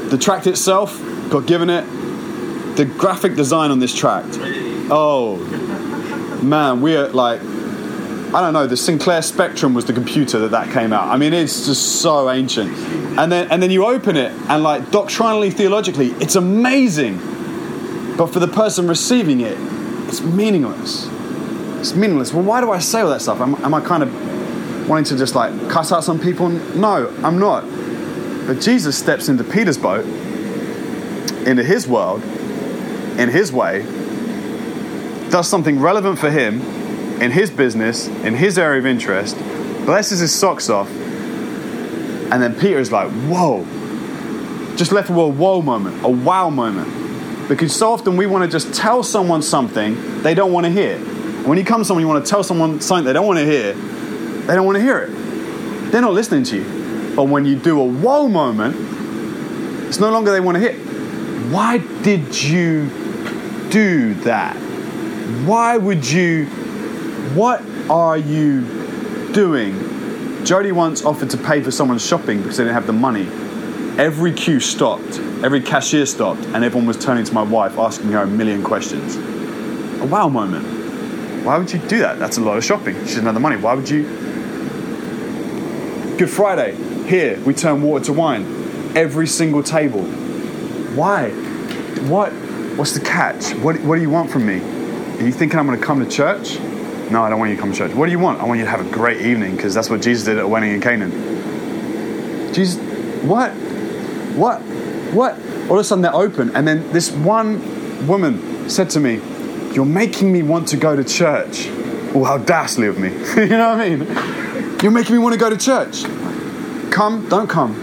The 0.10 0.18
tract 0.18 0.46
itself, 0.46 1.00
got 1.32 1.48
given 1.48 1.72
it. 1.72 1.82
The 2.76 2.86
graphic 2.86 3.36
design 3.36 3.72
on 3.72 3.80
this 3.80 3.96
tract, 3.96 4.38
oh 4.92 5.38
man, 6.44 6.82
we're 6.82 7.08
like 7.10 7.42
I 8.34 8.40
don't 8.40 8.54
know, 8.54 8.66
the 8.66 8.78
Sinclair 8.78 9.22
Spectrum 9.22 9.74
was 9.74 9.86
the 9.86 9.94
computer 9.94 10.40
that 10.40 10.52
that 10.52 10.72
came 10.72 10.94
out. 10.94 11.10
I 11.10 11.18
mean, 11.18 11.34
it's 11.34 11.66
just 11.66 12.02
so 12.02 12.30
ancient. 12.30 12.72
And 13.20 13.30
then, 13.30 13.52
and 13.52 13.62
then 13.62 13.72
you 13.72 13.86
open 13.86 14.16
it, 14.16 14.32
and 14.48 14.64
like 14.64 14.90
doctrinally, 14.90 15.52
theologically, 15.52 16.12
it's 16.12 16.36
amazing. 16.36 17.18
But 18.16 18.28
for 18.28 18.40
the 18.40 18.48
person 18.48 18.88
receiving 18.88 19.42
it, 19.42 19.58
it's 20.08 20.22
meaningless. 20.22 21.10
It's 21.82 21.94
meaningless. 21.94 22.34
Well, 22.34 22.44
why 22.44 22.62
do 22.62 22.72
I 22.72 22.80
say 22.80 23.02
all 23.02 23.10
that 23.10 23.22
stuff? 23.22 23.42
Am, 23.42 23.56
am 23.56 23.74
I 23.74 23.82
kind 23.82 24.02
of 24.02 24.88
wanting 24.88 25.06
to 25.06 25.18
just 25.18 25.36
like 25.36 25.52
cuss 25.70 25.92
out 25.92 26.06
some 26.06 26.18
people? 26.18 26.48
No, 26.48 27.14
I'm 27.24 27.38
not. 27.38 27.66
But 28.48 28.62
Jesus 28.62 28.98
steps 28.98 29.28
into 29.28 29.44
Peter's 29.44 29.78
boat, 29.78 30.06
into 31.48 31.64
his 31.64 31.88
world, 31.88 32.24
in 32.24 33.30
his 33.30 33.52
way, 33.52 33.82
does 35.30 35.48
something 35.48 35.80
relevant 35.80 36.20
for 36.20 36.30
him 36.30 36.62
in 37.22 37.32
his 37.32 37.50
business, 37.50 38.08
in 38.08 38.34
his 38.34 38.58
area 38.58 38.80
of 38.80 38.86
interest, 38.86 39.38
blesses 39.86 40.20
his 40.20 40.34
socks 40.34 40.70
off, 40.70 40.90
and 40.90 42.42
then 42.42 42.56
Peter 42.56 42.80
is 42.80 42.92
like, 42.92 43.10
whoa. 43.12 43.66
Just 44.76 44.92
left 44.92 45.10
with 45.10 45.20
a 45.20 45.28
whoa 45.28 45.62
moment, 45.62 46.04
a 46.04 46.10
wow 46.10 46.50
moment. 46.50 47.48
Because 47.48 47.76
so 47.76 47.92
often 47.92 48.16
we 48.16 48.26
want 48.26 48.44
to 48.46 48.50
just 48.50 48.74
tell 48.74 49.04
someone 49.04 49.42
something 49.42 50.22
they 50.22 50.34
don't 50.34 50.54
want 50.54 50.66
to 50.66 50.72
hear. 50.72 50.98
When 51.46 51.58
you 51.58 51.66
come 51.66 51.82
to 51.82 51.86
someone, 51.86 52.02
you 52.02 52.08
want 52.08 52.26
to 52.26 52.30
tell 52.30 52.44
someone 52.44 52.80
something 52.80 53.06
they 53.06 53.14
don't 53.14 53.28
want 53.28 53.40
to 53.40 53.46
hear, 53.46 53.74
they 53.74 54.56
don't 54.56 54.66
want 54.66 54.78
to 54.78 54.82
hear 54.82 55.00
it. 55.00 55.92
They're 55.92 56.02
not 56.02 56.14
listening 56.14 56.44
to 56.46 56.58
you. 56.58 57.14
But 57.16 57.24
when 57.24 57.46
you 57.46 57.58
do 57.58 57.82
a 57.82 57.86
whoa 57.86 58.30
moment, 58.30 58.76
it's 59.88 60.00
no 60.00 60.10
longer 60.10 60.32
they 60.32 60.40
want 60.40 60.56
to 60.56 60.62
hear. 60.62 60.91
Why 61.52 61.80
did 61.80 62.42
you 62.42 62.90
do 63.70 64.14
that? 64.22 64.56
Why 65.46 65.76
would 65.76 66.10
you 66.10 66.46
what 67.36 67.62
are 67.90 68.18
you 68.18 68.62
doing? 69.34 70.46
Jody 70.46 70.72
once 70.72 71.04
offered 71.04 71.30
to 71.32 71.38
pay 71.38 71.62
for 71.62 71.70
someone's 71.70 72.08
shopping 72.08 72.42
because 72.42 72.56
they 72.56 72.64
didn't 72.64 72.76
have 72.76 72.88
the 72.88 72.94
money. 72.94 73.28
Every 74.00 74.32
queue 74.32 74.62
stopped, 74.62 75.20
every 75.44 75.60
cashier 75.60 76.06
stopped, 76.06 76.46
and 76.46 76.64
everyone 76.64 76.88
was 76.88 76.98
turning 76.98 77.26
to 77.26 77.34
my 77.34 77.44
wife 77.44 77.78
asking 77.78 78.14
her 78.14 78.20
a 78.20 78.28
million 78.28 78.64
questions. 78.64 79.18
A 80.02 80.06
wow 80.06 80.30
moment. 80.30 80.66
Why 81.46 81.58
would 81.58 81.74
you 81.74 81.80
do 81.80 82.00
that? 82.00 82.18
That's 82.18 82.38
a 82.38 82.42
lot 82.42 82.56
of 82.56 82.64
shopping. 82.64 82.96
She 83.00 83.16
doesn't 83.16 83.26
have 83.26 83.34
the 83.34 83.42
money. 83.42 83.58
Why 83.58 83.74
would 83.74 83.90
you? 83.90 84.04
Good 86.18 86.30
Friday. 86.30 86.76
Here, 87.10 87.42
we 87.42 87.54
turn 87.54 87.82
water 87.82 88.06
to 88.06 88.14
wine. 88.14 88.46
Every 88.96 89.28
single 89.28 89.64
table. 89.64 90.21
Why? 90.96 91.30
What? 92.10 92.32
What's 92.78 92.94
the 92.94 93.00
catch? 93.00 93.52
What, 93.56 93.80
what 93.82 93.96
do 93.96 94.02
you 94.02 94.10
want 94.10 94.32
from 94.32 94.46
me? 94.46 94.60
Are 94.60 95.26
you 95.26 95.32
thinking 95.32 95.60
I'm 95.60 95.68
going 95.68 95.80
to 95.80 95.86
come 95.86 96.04
to 96.04 96.10
church? 96.10 96.60
No, 97.12 97.24
I 97.24 97.30
don't 97.30 97.40
want 97.40 97.52
you 97.52 97.58
to 97.58 97.62
come 97.62 97.72
to 97.72 97.78
church. 97.78 97.94
What 97.94 98.06
do 98.06 98.12
you 98.12 98.20
want? 98.20 98.40
I 98.40 98.46
want 98.46 98.60
you 98.60 98.66
to 98.66 98.72
have 98.72 98.86
a 98.86 98.90
great 98.90 99.22
evening 99.22 99.56
because 99.56 99.74
that's 99.74 99.90
what 99.90 100.02
Jesus 100.02 100.24
did 100.26 100.38
at 100.38 100.46
a 100.46 100.48
wedding 100.48 100.72
in 100.72 100.82
Canaan. 100.82 101.12
Jesus, 102.54 102.82
what? 103.24 103.52
What? 104.36 104.62
What? 105.14 105.34
All 105.70 105.74
of 105.74 105.82
a 105.82 105.84
sudden 105.84 106.02
they're 106.02 106.16
open. 106.16 106.56
And 106.56 106.68
then 106.68 106.92
this 106.92 107.12
one 107.12 108.08
woman 108.08 108.70
said 108.70 108.90
to 108.92 109.00
me, 109.00 109.22
You're 109.74 109.86
making 109.86 110.32
me 110.32 110.42
want 110.42 110.70
to 110.70 110.78
go 110.78 110.96
to 110.96 111.04
church. 111.04 111.68
Oh, 112.14 112.24
how 112.24 112.38
dastardly 112.38 112.88
of 112.88 112.98
me. 112.98 113.10
you 113.36 113.50
know 113.50 113.76
what 113.76 113.82
I 113.82 113.90
mean? 113.90 114.80
You're 114.82 114.92
making 114.92 115.16
me 115.16 115.22
want 115.22 115.34
to 115.34 115.40
go 115.40 115.50
to 115.50 115.58
church. 115.58 116.04
Come, 116.92 117.28
don't 117.30 117.48
come. 117.48 117.76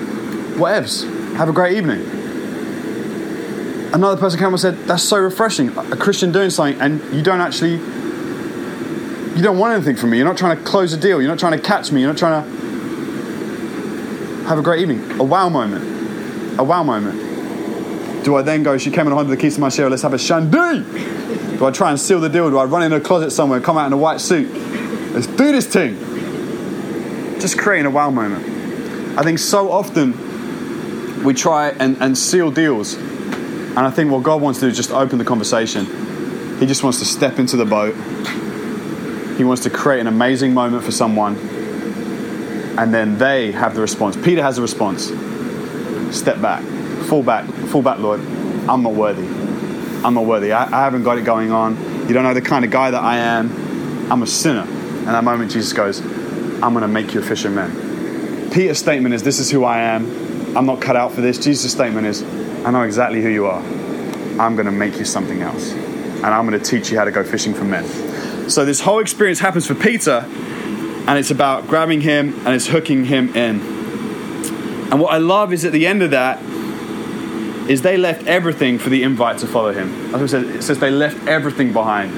Whatevs. 0.57 1.37
Have 1.37 1.49
a 1.49 1.53
great 1.53 1.77
evening. 1.77 2.18
Another 3.93 4.21
person 4.21 4.39
came 4.39 4.49
and 4.49 4.61
said, 4.61 4.77
That's 4.85 5.03
so 5.03 5.19
refreshing. 5.19 5.77
A 5.77 5.97
Christian 5.97 6.33
doing 6.33 6.51
something, 6.51 6.81
and 6.81 7.03
you 7.15 7.23
don't 7.23 7.41
actually 7.41 7.79
you 9.39 9.45
don't 9.45 9.59
want 9.59 9.73
anything 9.73 9.95
from 9.95 10.11
me. 10.11 10.17
You're 10.17 10.27
not 10.27 10.37
trying 10.37 10.59
to 10.59 10.65
close 10.65 10.93
a 10.93 10.97
deal. 10.97 11.23
You're 11.23 11.31
not 11.31 11.39
trying 11.39 11.57
to 11.57 11.65
catch 11.65 11.93
me. 11.93 12.01
You're 12.01 12.11
not 12.11 12.19
trying 12.19 12.43
to 12.43 12.51
have 14.49 14.59
a 14.59 14.63
great 14.63 14.81
evening. 14.81 15.21
A 15.21 15.23
wow 15.23 15.49
moment. 15.49 16.59
A 16.59 16.65
wow 16.65 16.83
moment. 16.83 18.25
Do 18.25 18.35
I 18.35 18.43
then 18.43 18.65
go, 18.65 18.77
she 18.79 18.91
came 18.91 19.07
in 19.07 19.13
under 19.13 19.31
the 19.31 19.37
keys 19.37 19.55
to 19.55 19.61
my 19.61 19.69
share, 19.69 19.89
let's 19.89 20.03
have 20.03 20.13
a 20.13 20.19
shandy? 20.19 20.83
Do 21.57 21.65
I 21.67 21.71
try 21.71 21.91
and 21.91 22.01
seal 22.01 22.19
the 22.19 22.29
deal? 22.29 22.51
Do 22.51 22.59
I 22.59 22.65
run 22.65 22.83
in 22.83 22.93
a 22.93 23.01
closet 23.01 23.31
somewhere, 23.31 23.61
come 23.61 23.79
out 23.79 23.87
in 23.87 23.93
a 23.93 23.97
white 23.97 24.21
suit? 24.21 24.51
Let's 25.13 25.29
do 25.29 25.53
this 25.53 25.69
thing. 25.69 25.97
Just 27.39 27.59
creating 27.59 27.87
a 27.87 27.91
wow 27.91 28.11
moment. 28.11 28.45
I 29.17 29.23
think 29.23 29.39
so 29.39 29.71
often 29.71 31.23
we 31.23 31.33
try 31.33 31.69
and, 31.69 31.97
and 32.03 32.19
seal 32.19 32.51
deals. 32.51 32.97
And 33.79 33.87
I 33.87 33.91
think 33.91 34.11
what 34.11 34.25
God 34.25 34.43
wants 34.43 34.59
to 34.59 34.65
do 34.67 34.71
is 34.71 34.77
just 34.77 34.91
open 34.91 35.19
the 35.19 35.25
conversation 35.25 35.87
He 36.59 36.67
just 36.67 36.83
wants 36.83 36.99
to 36.99 37.05
step 37.05 37.39
into 37.39 37.57
the 37.57 37.65
boat. 37.65 37.95
He 39.37 39.45
wants 39.45 39.63
to 39.63 39.71
create 39.71 40.01
an 40.01 40.09
amazing 40.09 40.53
moment 40.53 40.83
for 40.83 40.91
someone. 40.91 41.37
And 42.77 42.93
then 42.93 43.19
they 43.19 43.53
have 43.53 43.77
the 43.77 43.81
response. 43.81 44.17
Peter 44.17 44.43
has 44.43 44.59
a 44.59 44.63
response. 44.63 45.13
Step 46.11 46.43
back. 46.43 46.65
Fall 47.05 47.23
back. 47.23 47.49
Fall 47.69 47.83
back, 47.83 48.01
Lord. 48.01 48.19
I'm 48.69 48.83
not 48.83 48.95
worthy. 48.95 49.29
I'm 50.05 50.15
not 50.15 50.25
worthy. 50.25 50.51
I, 50.51 50.65
I 50.65 50.83
haven't 50.83 51.05
got 51.05 51.17
it 51.17 51.23
going 51.23 51.53
on. 51.53 51.77
You 52.09 52.15
don't 52.15 52.25
know 52.25 52.35
the 52.35 52.43
kind 52.43 52.65
of 52.65 52.73
guy 52.73 52.91
that 52.91 53.01
I 53.01 53.19
am. 53.19 54.11
I'm 54.11 54.25
a 54.25 54.27
sinner. 54.27 54.63
And 54.63 55.07
that 55.07 55.23
moment, 55.23 55.53
Jesus 55.53 55.73
goes, 55.73 56.01
I'm 56.01 56.73
going 56.73 56.83
to 56.83 56.89
make 56.89 57.15
you 57.15 57.21
a 57.21 57.25
fisherman. 57.25 58.51
Peter's 58.51 58.79
statement 58.79 59.15
is, 59.15 59.23
This 59.23 59.39
is 59.39 59.53
who 59.53 59.63
I 59.63 59.83
am. 59.83 60.57
I'm 60.57 60.67
not 60.67 60.81
cut 60.83 60.97
out 60.97 61.13
for 61.13 61.21
this. 61.21 61.39
Jesus' 61.39 61.71
statement 61.71 62.09
is, 62.09 62.25
I 62.69 62.71
know 62.71 62.83
exactly 62.83 63.23
who 63.23 63.31
you 63.31 63.47
are. 63.47 63.63
I'm 64.39 64.55
going 64.55 64.67
to 64.67 64.71
make 64.71 64.99
you 64.99 65.07
something 65.07 65.41
else. 65.41 65.73
And 65.73 66.27
I'm 66.27 66.47
going 66.47 66.61
to 66.61 66.63
teach 66.63 66.91
you 66.91 66.99
how 66.99 67.05
to 67.05 67.11
go 67.11 67.25
fishing 67.25 67.55
for 67.55 67.65
men. 67.65 68.51
So 68.51 68.67
this 68.67 68.79
whole 68.79 68.99
experience 68.99 69.39
happens 69.39 69.67
for 69.67 69.75
Peter, 69.75 70.23
and 71.07 71.19
it's 71.19 71.31
about 71.31 71.67
grabbing 71.67 72.03
him 72.03 72.35
and 72.41 72.49
it's 72.49 72.67
hooking 72.67 73.07
him 73.07 73.35
in. 73.35 73.63
And 74.93 75.01
what 75.01 75.15
I 75.15 75.17
love 75.17 75.55
is 75.55 75.65
at 75.65 75.73
the 75.73 75.87
end 75.87 76.03
of 76.03 76.11
that, 76.11 76.43
is 77.71 77.81
they 77.81 77.97
left 77.97 78.27
everything 78.27 78.79
for 78.79 78.91
the 78.91 79.03
invite 79.03 79.39
to 79.39 79.47
follow 79.47 79.73
him. 79.73 80.15
As 80.15 80.31
said, 80.31 80.45
it 80.45 80.63
says 80.63 80.79
they 80.79 80.91
left 80.91 81.27
everything 81.27 81.73
behind. 81.73 82.13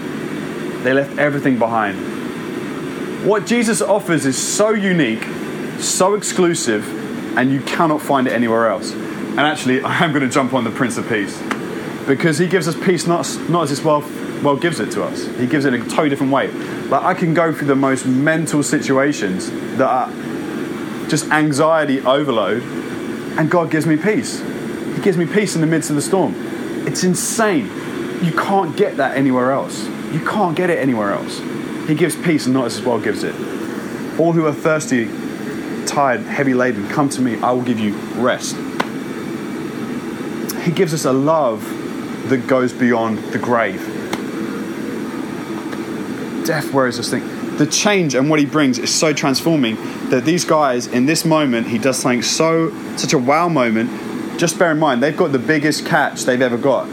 They 0.84 0.92
left 0.92 1.16
everything 1.16 1.60
behind. 1.60 3.24
What 3.24 3.46
Jesus 3.46 3.80
offers 3.80 4.26
is 4.26 4.36
so 4.36 4.70
unique, 4.70 5.22
so 5.78 6.14
exclusive, 6.14 7.38
and 7.38 7.52
you 7.52 7.60
cannot 7.60 8.02
find 8.02 8.26
it 8.26 8.32
anywhere 8.32 8.66
else. 8.66 8.92
And 9.40 9.48
actually, 9.48 9.80
I 9.80 10.04
am 10.04 10.12
going 10.12 10.22
to 10.22 10.28
jump 10.28 10.52
on 10.52 10.64
the 10.64 10.70
Prince 10.70 10.98
of 10.98 11.08
Peace 11.08 11.42
because 12.06 12.36
he 12.36 12.46
gives 12.46 12.68
us 12.68 12.76
peace 12.84 13.06
not, 13.06 13.26
not 13.48 13.62
as 13.62 13.70
this 13.70 13.82
world, 13.82 14.04
world 14.44 14.60
gives 14.60 14.80
it 14.80 14.90
to 14.90 15.02
us. 15.02 15.24
He 15.38 15.46
gives 15.46 15.64
it 15.64 15.72
in 15.72 15.80
a 15.80 15.84
totally 15.86 16.10
different 16.10 16.30
way. 16.30 16.48
Like 16.48 17.02
I 17.04 17.14
can 17.14 17.32
go 17.32 17.50
through 17.50 17.68
the 17.68 17.74
most 17.74 18.04
mental 18.04 18.62
situations 18.62 19.50
that 19.78 19.88
are 19.88 20.08
just 21.08 21.30
anxiety 21.30 22.02
overload, 22.02 22.62
and 23.38 23.50
God 23.50 23.70
gives 23.70 23.86
me 23.86 23.96
peace. 23.96 24.40
He 24.94 25.00
gives 25.00 25.16
me 25.16 25.24
peace 25.24 25.54
in 25.54 25.62
the 25.62 25.66
midst 25.66 25.88
of 25.88 25.96
the 25.96 26.02
storm. 26.02 26.34
It's 26.86 27.02
insane. 27.02 27.64
You 28.22 28.32
can't 28.32 28.76
get 28.76 28.98
that 28.98 29.16
anywhere 29.16 29.52
else. 29.52 29.86
You 30.12 30.20
can't 30.20 30.54
get 30.54 30.68
it 30.68 30.78
anywhere 30.78 31.12
else. 31.14 31.38
He 31.88 31.94
gives 31.94 32.14
peace 32.14 32.44
and 32.44 32.52
not 32.52 32.66
as 32.66 32.76
this 32.76 32.84
world 32.84 33.04
gives 33.04 33.22
it. 33.22 33.34
All 34.20 34.32
who 34.32 34.44
are 34.44 34.52
thirsty, 34.52 35.06
tired, 35.86 36.20
heavy 36.20 36.52
laden, 36.52 36.86
come 36.88 37.08
to 37.08 37.22
me. 37.22 37.40
I 37.40 37.52
will 37.52 37.62
give 37.62 37.80
you 37.80 37.94
rest. 38.20 38.54
He 40.64 40.72
gives 40.72 40.92
us 40.92 41.06
a 41.06 41.12
love 41.12 41.62
that 42.28 42.46
goes 42.46 42.72
beyond 42.72 43.18
the 43.32 43.38
grave. 43.38 43.80
Death 46.44 46.72
wears 46.72 46.98
this 46.98 47.10
thing. 47.10 47.56
The 47.56 47.66
change 47.66 48.14
and 48.14 48.28
what 48.28 48.38
he 48.40 48.46
brings 48.46 48.78
is 48.78 48.94
so 48.94 49.12
transforming 49.12 49.76
that 50.10 50.24
these 50.24 50.44
guys, 50.44 50.86
in 50.86 51.06
this 51.06 51.24
moment, 51.24 51.66
he 51.66 51.78
does 51.78 51.98
something 51.98 52.22
so, 52.22 52.70
such 52.96 53.14
a 53.14 53.18
wow 53.18 53.48
moment. 53.48 54.38
Just 54.38 54.58
bear 54.58 54.72
in 54.72 54.78
mind, 54.78 55.02
they've 55.02 55.16
got 55.16 55.32
the 55.32 55.38
biggest 55.38 55.86
catch 55.86 56.24
they've 56.24 56.42
ever 56.42 56.58
got. 56.58 56.88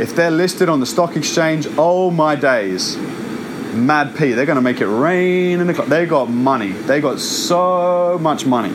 If 0.00 0.16
they're 0.16 0.32
listed 0.32 0.68
on 0.68 0.80
the 0.80 0.86
stock 0.86 1.16
exchange, 1.16 1.68
oh 1.78 2.10
my 2.10 2.34
days, 2.34 2.96
Mad 2.96 4.16
P, 4.16 4.32
they're 4.32 4.46
going 4.46 4.56
to 4.56 4.62
make 4.62 4.80
it 4.80 4.88
rain 4.88 5.60
in 5.60 5.68
the 5.68 5.74
cloud. 5.74 5.88
They 5.88 6.06
got 6.06 6.28
money. 6.28 6.72
They 6.72 7.00
got 7.00 7.20
so 7.20 8.18
much 8.20 8.46
money. 8.46 8.74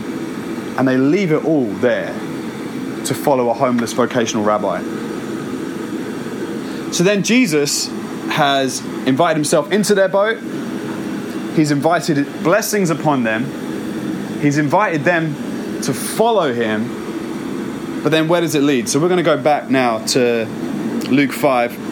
And 0.78 0.88
they 0.88 0.98
leave 0.98 1.34
it 1.34 1.44
all 1.44 1.66
there 1.66 2.14
to 3.10 3.16
follow 3.16 3.50
a 3.50 3.54
homeless 3.54 3.92
vocational 3.94 4.44
rabbi. 4.44 4.82
So 6.92 7.04
then 7.04 7.24
Jesus 7.24 7.88
has 8.30 8.80
invited 9.06 9.36
himself 9.36 9.72
into 9.72 9.94
their 9.96 10.08
boat. 10.08 10.38
He's 11.56 11.72
invited 11.72 12.26
blessings 12.44 12.90
upon 12.90 13.24
them. 13.24 13.44
He's 14.42 14.58
invited 14.58 15.04
them 15.04 15.34
to 15.82 15.94
follow 15.94 16.54
him. 16.54 18.02
But 18.04 18.10
then 18.10 18.28
where 18.28 18.42
does 18.42 18.56
it 18.56 18.62
lead? 18.62 18.88
So 18.88 19.00
we're 19.00 19.10
going 19.10 19.18
to 19.18 19.24
go 19.24 19.38
back 19.42 19.70
now 19.70 20.06
to 20.08 20.46
Luke 21.10 21.32
5 21.32 21.90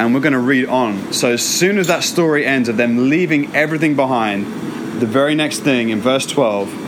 and 0.00 0.14
we're 0.14 0.20
going 0.20 0.32
to 0.32 0.38
read 0.38 0.68
on. 0.68 1.12
So 1.12 1.32
as 1.32 1.46
soon 1.46 1.76
as 1.78 1.88
that 1.88 2.02
story 2.02 2.46
ends 2.46 2.68
of 2.68 2.76
them 2.76 3.10
leaving 3.10 3.54
everything 3.54 3.94
behind, 3.94 4.46
the 5.00 5.06
very 5.06 5.34
next 5.34 5.60
thing 5.60 5.90
in 5.90 6.00
verse 6.00 6.26
12 6.26 6.87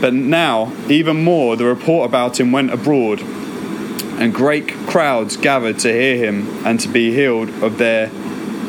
But 0.00 0.12
now, 0.12 0.72
even 0.88 1.24
more, 1.24 1.56
the 1.56 1.64
report 1.64 2.08
about 2.08 2.38
him 2.38 2.52
went 2.52 2.70
abroad, 2.72 3.20
and 3.20 4.32
great 4.32 4.68
crowds 4.86 5.36
gathered 5.36 5.78
to 5.80 5.92
hear 5.92 6.16
him 6.16 6.66
and 6.66 6.78
to 6.80 6.88
be 6.88 7.12
healed 7.12 7.48
of 7.62 7.78
their 7.78 8.06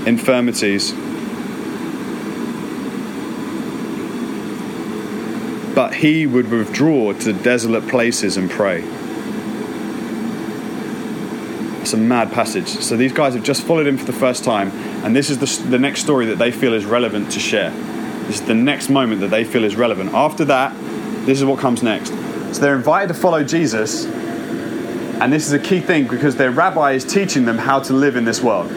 infirmities. 0.07 0.93
But 5.75 5.93
he 5.93 6.25
would 6.25 6.49
withdraw 6.49 7.13
to 7.13 7.33
desolate 7.33 7.87
places 7.87 8.37
and 8.37 8.49
pray. 8.49 8.83
It's 11.81 11.93
a 11.93 11.97
mad 11.97 12.31
passage. 12.31 12.67
So 12.67 12.97
these 12.97 13.13
guys 13.13 13.33
have 13.33 13.43
just 13.43 13.63
followed 13.63 13.87
him 13.87 13.97
for 13.97 14.05
the 14.05 14.11
first 14.11 14.43
time, 14.43 14.71
and 15.05 15.15
this 15.15 15.29
is 15.29 15.37
the, 15.37 15.69
the 15.69 15.79
next 15.79 16.01
story 16.01 16.25
that 16.25 16.37
they 16.37 16.51
feel 16.51 16.73
is 16.73 16.85
relevant 16.85 17.31
to 17.33 17.39
share. 17.39 17.69
This 18.25 18.41
is 18.41 18.45
the 18.47 18.55
next 18.55 18.89
moment 18.89 19.21
that 19.21 19.29
they 19.29 19.43
feel 19.43 19.63
is 19.63 19.75
relevant. 19.75 20.13
After 20.13 20.43
that, 20.45 20.75
this 21.27 21.37
is 21.37 21.45
what 21.45 21.59
comes 21.59 21.83
next. 21.83 22.07
So 22.55 22.61
they're 22.61 22.75
invited 22.75 23.09
to 23.09 23.13
follow 23.13 23.43
Jesus, 23.43 24.05
and 24.05 25.31
this 25.31 25.45
is 25.45 25.51
a 25.51 25.59
key 25.59 25.81
thing 25.81 26.07
because 26.07 26.37
their 26.37 26.51
rabbi 26.51 26.93
is 26.93 27.03
teaching 27.03 27.43
them 27.43 27.57
how 27.57 27.81
to 27.81 27.93
live 27.93 28.15
in 28.15 28.23
this 28.23 28.41
world. 28.41 28.71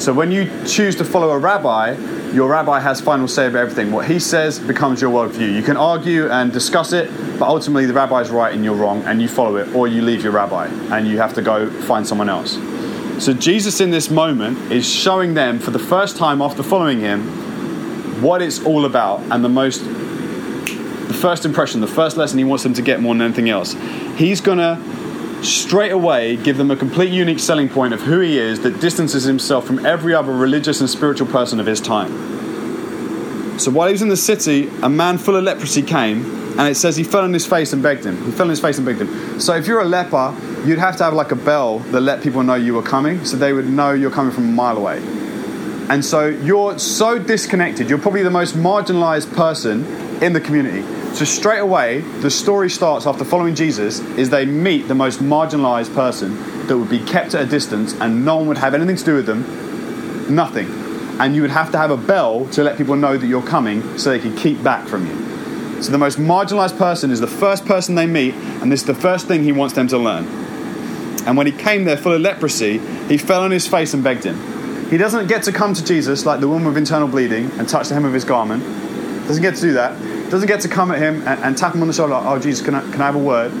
So 0.00 0.14
when 0.14 0.30
you 0.30 0.48
choose 0.64 0.94
to 0.96 1.04
follow 1.04 1.30
a 1.30 1.38
rabbi, 1.38 1.96
your 2.32 2.48
rabbi 2.48 2.78
has 2.78 3.00
final 3.00 3.26
say 3.26 3.46
over 3.46 3.58
everything. 3.58 3.90
What 3.90 4.06
he 4.06 4.20
says 4.20 4.60
becomes 4.60 5.02
your 5.02 5.10
worldview. 5.10 5.54
You 5.54 5.62
can 5.62 5.76
argue 5.76 6.30
and 6.30 6.52
discuss 6.52 6.92
it, 6.92 7.10
but 7.38 7.48
ultimately 7.48 7.86
the 7.86 7.94
rabbi 7.94 8.20
is 8.20 8.30
right 8.30 8.54
and 8.54 8.64
you're 8.64 8.76
wrong, 8.76 9.02
and 9.02 9.20
you 9.20 9.26
follow 9.26 9.56
it, 9.56 9.74
or 9.74 9.88
you 9.88 10.02
leave 10.02 10.22
your 10.22 10.32
rabbi 10.32 10.66
and 10.66 11.06
you 11.06 11.18
have 11.18 11.34
to 11.34 11.42
go 11.42 11.68
find 11.82 12.06
someone 12.06 12.28
else. 12.28 12.52
So 13.22 13.32
Jesus 13.32 13.80
in 13.80 13.90
this 13.90 14.08
moment 14.08 14.72
is 14.72 14.88
showing 14.88 15.34
them 15.34 15.58
for 15.58 15.72
the 15.72 15.78
first 15.78 16.16
time 16.16 16.40
after 16.40 16.62
following 16.62 17.00
him 17.00 17.26
what 18.22 18.40
it's 18.40 18.64
all 18.64 18.84
about 18.84 19.20
and 19.32 19.44
the 19.44 19.48
most 19.48 19.82
the 21.12 21.18
first 21.18 21.44
impression, 21.44 21.80
the 21.80 21.86
first 21.86 22.16
lesson 22.16 22.38
he 22.38 22.44
wants 22.44 22.62
them 22.62 22.74
to 22.74 22.82
get 22.82 23.00
more 23.00 23.14
than 23.14 23.22
anything 23.22 23.50
else. 23.50 23.74
He's 24.16 24.40
gonna 24.40 24.80
straight 25.42 25.92
away 25.92 26.36
give 26.36 26.56
them 26.56 26.70
a 26.70 26.76
complete 26.76 27.12
unique 27.12 27.40
selling 27.40 27.68
point 27.68 27.92
of 27.92 28.00
who 28.00 28.20
he 28.20 28.38
is 28.38 28.60
that 28.60 28.80
distances 28.80 29.24
himself 29.24 29.66
from 29.66 29.84
every 29.84 30.14
other 30.14 30.32
religious 30.32 30.80
and 30.80 30.88
spiritual 30.88 31.26
person 31.26 31.60
of 31.60 31.66
his 31.66 31.80
time. 31.80 32.10
So 33.58 33.70
while 33.70 33.88
he 33.88 33.92
was 33.92 34.02
in 34.02 34.08
the 34.08 34.16
city, 34.16 34.70
a 34.82 34.88
man 34.88 35.18
full 35.18 35.36
of 35.36 35.44
leprosy 35.44 35.82
came, 35.82 36.24
and 36.58 36.68
it 36.68 36.76
says 36.76 36.96
he 36.96 37.04
fell 37.04 37.24
on 37.24 37.32
his 37.32 37.46
face 37.46 37.72
and 37.72 37.82
begged 37.82 38.04
him. 38.04 38.16
He 38.24 38.30
fell 38.30 38.46
on 38.46 38.50
his 38.50 38.60
face 38.60 38.78
and 38.78 38.86
begged 38.86 39.00
him. 39.00 39.40
So 39.40 39.54
if 39.54 39.66
you're 39.66 39.80
a 39.80 39.84
leper, 39.84 40.34
you'd 40.64 40.78
have 40.78 40.96
to 40.98 41.04
have 41.04 41.12
like 41.12 41.32
a 41.32 41.36
bell 41.36 41.80
that 41.90 42.00
let 42.00 42.22
people 42.22 42.42
know 42.42 42.54
you 42.54 42.74
were 42.74 42.82
coming, 42.82 43.24
so 43.24 43.36
they 43.36 43.52
would 43.52 43.68
know 43.68 43.92
you're 43.92 44.10
coming 44.10 44.32
from 44.32 44.44
a 44.44 44.52
mile 44.52 44.78
away. 44.78 44.98
And 45.90 46.04
so 46.04 46.28
you're 46.28 46.78
so 46.78 47.18
disconnected. 47.18 47.90
You're 47.90 47.98
probably 47.98 48.22
the 48.22 48.30
most 48.30 48.56
marginalized 48.56 49.34
person 49.34 49.84
in 50.22 50.32
the 50.32 50.40
community. 50.40 51.01
So 51.14 51.26
straight 51.26 51.58
away, 51.58 52.00
the 52.00 52.30
story 52.30 52.70
starts 52.70 53.06
after 53.06 53.22
following 53.22 53.54
Jesus 53.54 54.00
is 54.16 54.30
they 54.30 54.46
meet 54.46 54.88
the 54.88 54.94
most 54.94 55.20
marginalized 55.20 55.94
person 55.94 56.66
that 56.66 56.78
would 56.78 56.88
be 56.88 57.00
kept 57.00 57.34
at 57.34 57.42
a 57.42 57.46
distance 57.46 57.92
and 58.00 58.24
no 58.24 58.36
one 58.36 58.48
would 58.48 58.56
have 58.56 58.72
anything 58.72 58.96
to 58.96 59.04
do 59.04 59.14
with 59.16 59.26
them. 59.26 60.34
Nothing. 60.34 60.68
And 61.20 61.34
you 61.34 61.42
would 61.42 61.50
have 61.50 61.70
to 61.72 61.78
have 61.78 61.90
a 61.90 61.98
bell 61.98 62.46
to 62.52 62.64
let 62.64 62.78
people 62.78 62.96
know 62.96 63.18
that 63.18 63.26
you're 63.26 63.42
coming 63.42 63.98
so 63.98 64.08
they 64.08 64.18
can 64.18 64.34
keep 64.34 64.62
back 64.62 64.88
from 64.88 65.06
you. 65.06 65.82
So 65.82 65.92
the 65.92 65.98
most 65.98 66.18
marginalized 66.18 66.78
person 66.78 67.10
is 67.10 67.20
the 67.20 67.26
first 67.26 67.66
person 67.66 67.94
they 67.94 68.06
meet, 68.06 68.34
and 68.34 68.72
this 68.72 68.80
is 68.80 68.86
the 68.86 68.94
first 68.94 69.28
thing 69.28 69.44
he 69.44 69.52
wants 69.52 69.74
them 69.74 69.88
to 69.88 69.98
learn. 69.98 70.24
And 71.26 71.36
when 71.36 71.46
he 71.46 71.52
came 71.52 71.84
there 71.84 71.98
full 71.98 72.12
of 72.12 72.22
leprosy, 72.22 72.78
he 73.08 73.18
fell 73.18 73.42
on 73.42 73.50
his 73.50 73.66
face 73.66 73.92
and 73.92 74.02
begged 74.02 74.24
him. 74.24 74.88
He 74.88 74.96
doesn't 74.96 75.26
get 75.26 75.42
to 75.42 75.52
come 75.52 75.74
to 75.74 75.84
Jesus 75.84 76.24
like 76.24 76.40
the 76.40 76.48
woman 76.48 76.68
with 76.68 76.78
internal 76.78 77.08
bleeding 77.08 77.50
and 77.58 77.68
touch 77.68 77.88
the 77.88 77.94
hem 77.94 78.06
of 78.06 78.14
his 78.14 78.24
garment. 78.24 78.64
Doesn't 79.26 79.42
get 79.42 79.56
to 79.56 79.60
do 79.60 79.72
that 79.74 80.11
doesn't 80.32 80.48
get 80.48 80.62
to 80.62 80.68
come 80.68 80.90
at 80.90 80.98
him 80.98 81.16
and, 81.26 81.44
and 81.44 81.58
tap 81.58 81.74
him 81.74 81.82
on 81.82 81.88
the 81.88 81.92
shoulder 81.92 82.14
oh, 82.14 82.38
Jesus, 82.38 82.64
can 82.64 82.74
I, 82.74 82.80
can 82.90 83.02
I 83.02 83.04
have 83.04 83.14
a 83.14 83.18
word? 83.18 83.52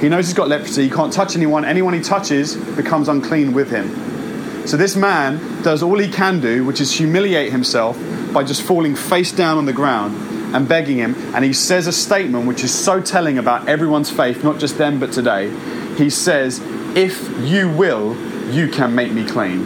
He 0.00 0.08
knows 0.08 0.26
he's 0.26 0.34
got 0.34 0.48
leprosy. 0.48 0.82
He 0.82 0.90
can't 0.90 1.12
touch 1.12 1.36
anyone. 1.36 1.64
Anyone 1.64 1.94
he 1.94 2.00
touches 2.00 2.56
becomes 2.74 3.08
unclean 3.08 3.54
with 3.54 3.70
him. 3.70 4.66
So 4.66 4.76
this 4.76 4.96
man 4.96 5.62
does 5.62 5.84
all 5.84 5.96
he 5.98 6.10
can 6.10 6.40
do, 6.40 6.64
which 6.64 6.80
is 6.80 6.92
humiliate 6.92 7.52
himself 7.52 7.96
by 8.32 8.42
just 8.42 8.62
falling 8.62 8.96
face 8.96 9.30
down 9.30 9.56
on 9.56 9.66
the 9.66 9.72
ground 9.72 10.16
and 10.52 10.68
begging 10.68 10.98
him. 10.98 11.14
And 11.32 11.44
he 11.44 11.52
says 11.52 11.86
a 11.86 11.92
statement 11.92 12.46
which 12.46 12.64
is 12.64 12.74
so 12.74 13.00
telling 13.00 13.38
about 13.38 13.68
everyone's 13.68 14.10
faith, 14.10 14.42
not 14.42 14.58
just 14.58 14.76
then 14.78 14.98
but 14.98 15.12
today. 15.12 15.48
He 15.96 16.10
says, 16.10 16.60
If 16.96 17.30
you 17.48 17.70
will, 17.70 18.16
you 18.50 18.68
can 18.68 18.96
make 18.96 19.12
me 19.12 19.24
clean. 19.24 19.64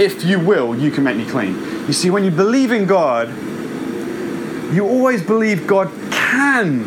If 0.00 0.24
you 0.24 0.40
will, 0.40 0.76
you 0.76 0.90
can 0.90 1.04
make 1.04 1.16
me 1.16 1.24
clean. 1.24 1.54
You 1.86 1.92
see, 1.92 2.10
when 2.10 2.24
you 2.24 2.32
believe 2.32 2.72
in 2.72 2.86
God, 2.86 3.28
you 4.72 4.86
always 4.86 5.22
believe 5.22 5.66
God 5.66 5.90
can 6.10 6.84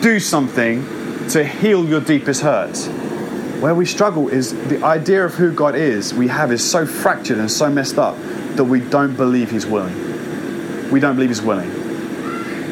do 0.00 0.20
something 0.20 0.82
to 1.30 1.42
heal 1.44 1.86
your 1.86 2.00
deepest 2.00 2.42
hurts. 2.42 2.86
Where 3.60 3.74
we 3.74 3.86
struggle 3.86 4.28
is 4.28 4.52
the 4.68 4.84
idea 4.84 5.24
of 5.24 5.34
who 5.34 5.52
God 5.52 5.74
is, 5.74 6.12
we 6.12 6.28
have 6.28 6.52
is 6.52 6.68
so 6.68 6.84
fractured 6.84 7.38
and 7.38 7.50
so 7.50 7.70
messed 7.70 7.98
up 7.98 8.16
that 8.56 8.64
we 8.64 8.80
don't 8.80 9.16
believe 9.16 9.50
He's 9.50 9.64
willing. 9.64 10.90
We 10.90 11.00
don't 11.00 11.14
believe 11.14 11.30
He's 11.30 11.40
willing. 11.40 11.83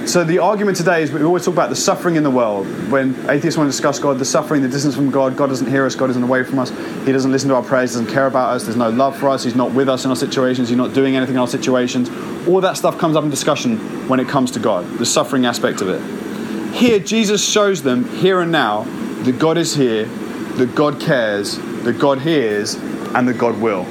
So 0.07 0.25
the 0.25 0.41
argument 0.41 0.77
today 0.77 1.03
is 1.03 1.13
we 1.13 1.23
always 1.23 1.45
talk 1.45 1.55
about 1.55 1.71
the 1.71 1.77
suffering 1.77 2.17
in 2.17 2.25
the 2.25 2.31
world. 2.31 2.67
When 2.91 3.15
atheists 3.31 3.57
want 3.57 3.69
to 3.69 3.71
discuss 3.71 4.01
God, 4.01 4.19
the 4.19 4.25
suffering, 4.25 4.61
the 4.61 4.69
distance 4.69 4.97
from 4.97 5.11
God, 5.11 5.37
God 5.37 5.47
doesn't 5.47 5.69
hear 5.69 5.87
us, 5.87 5.95
God 5.95 6.11
isn't 6.11 6.23
away 6.23 6.43
from 6.43 6.59
us, 6.59 6.71
He 7.07 7.13
doesn't 7.13 7.31
listen 7.31 7.49
to 7.51 7.55
our 7.55 7.63
prayers, 7.63 7.93
doesn't 7.93 8.09
care 8.09 8.27
about 8.27 8.51
us, 8.51 8.65
there's 8.65 8.77
no 8.77 8.91
love 8.91 9.17
for 9.17 9.29
us, 9.29 9.45
He's 9.45 9.55
not 9.55 9.73
with 9.73 9.89
us 9.89 10.05
in 10.05 10.11
our 10.11 10.17
situations, 10.17 10.69
He's 10.69 10.77
not 10.77 10.93
doing 10.93 11.15
anything 11.15 11.37
in 11.37 11.41
our 11.41 11.47
situations. 11.47 12.11
All 12.49 12.61
that 12.61 12.77
stuff 12.77 12.99
comes 12.99 13.15
up 13.15 13.23
in 13.23 13.31
discussion 13.31 13.79
when 14.09 14.19
it 14.19 14.29
comes 14.29 14.51
to 14.53 14.59
God, 14.59 14.85
the 14.99 15.07
suffering 15.07 15.47
aspect 15.47 15.81
of 15.81 15.89
it. 15.89 16.75
Here, 16.75 16.99
Jesus 16.99 17.49
shows 17.49 17.83
them, 17.83 18.05
here 18.17 18.41
and 18.41 18.51
now, 18.51 18.83
that 19.23 19.39
God 19.39 19.57
is 19.57 19.73
here, 19.73 20.07
that 20.07 20.75
God 20.75 21.01
cares, 21.01 21.59
that 21.85 21.99
God 22.01 22.19
hears, 22.19 22.75
and 22.75 23.29
that 23.29 23.39
God 23.39 23.61
will, 23.61 23.83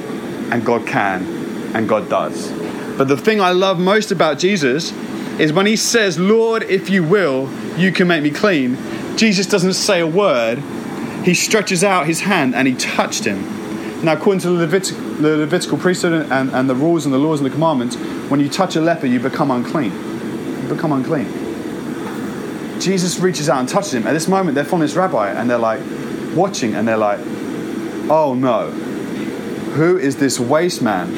and 0.52 0.62
God 0.62 0.86
can, 0.86 1.24
and 1.74 1.88
God 1.88 2.10
does. 2.10 2.52
But 2.98 3.08
the 3.08 3.16
thing 3.16 3.40
I 3.40 3.52
love 3.52 3.78
most 3.78 4.12
about 4.12 4.38
Jesus 4.38 4.92
is 5.40 5.52
when 5.52 5.66
he 5.66 5.76
says, 5.76 6.18
Lord, 6.18 6.62
if 6.64 6.90
you 6.90 7.02
will, 7.02 7.50
you 7.76 7.92
can 7.92 8.08
make 8.08 8.22
me 8.22 8.30
clean. 8.30 8.76
Jesus 9.16 9.46
doesn't 9.46 9.74
say 9.74 10.00
a 10.00 10.06
word. 10.06 10.58
He 11.24 11.34
stretches 11.34 11.84
out 11.84 12.06
his 12.06 12.20
hand 12.20 12.54
and 12.54 12.66
he 12.66 12.74
touched 12.74 13.24
him. 13.24 14.04
Now, 14.04 14.14
according 14.14 14.40
to 14.40 14.50
the, 14.50 14.66
Levit- 14.66 15.22
the 15.22 15.36
Levitical 15.36 15.78
priesthood 15.78 16.30
and, 16.30 16.50
and 16.50 16.68
the 16.68 16.74
rules 16.74 17.04
and 17.04 17.14
the 17.14 17.18
laws 17.18 17.40
and 17.40 17.46
the 17.48 17.54
commandments, 17.54 17.96
when 18.28 18.40
you 18.40 18.48
touch 18.48 18.74
a 18.74 18.80
leper, 18.80 19.06
you 19.06 19.20
become 19.20 19.50
unclean. 19.50 19.92
You 20.62 20.68
become 20.68 20.92
unclean. 20.92 21.26
Jesus 22.80 23.20
reaches 23.20 23.48
out 23.48 23.60
and 23.60 23.68
touches 23.68 23.94
him. 23.94 24.06
At 24.06 24.12
this 24.12 24.26
moment, 24.26 24.56
they're 24.56 24.64
following 24.64 24.88
this 24.88 24.96
rabbi 24.96 25.30
and 25.30 25.48
they're 25.48 25.58
like 25.58 25.80
watching 26.34 26.74
and 26.74 26.86
they're 26.88 26.96
like, 26.96 27.20
oh 28.10 28.34
no, 28.36 28.70
who 28.70 29.96
is 29.98 30.16
this 30.16 30.40
waste 30.40 30.82
man 30.82 31.14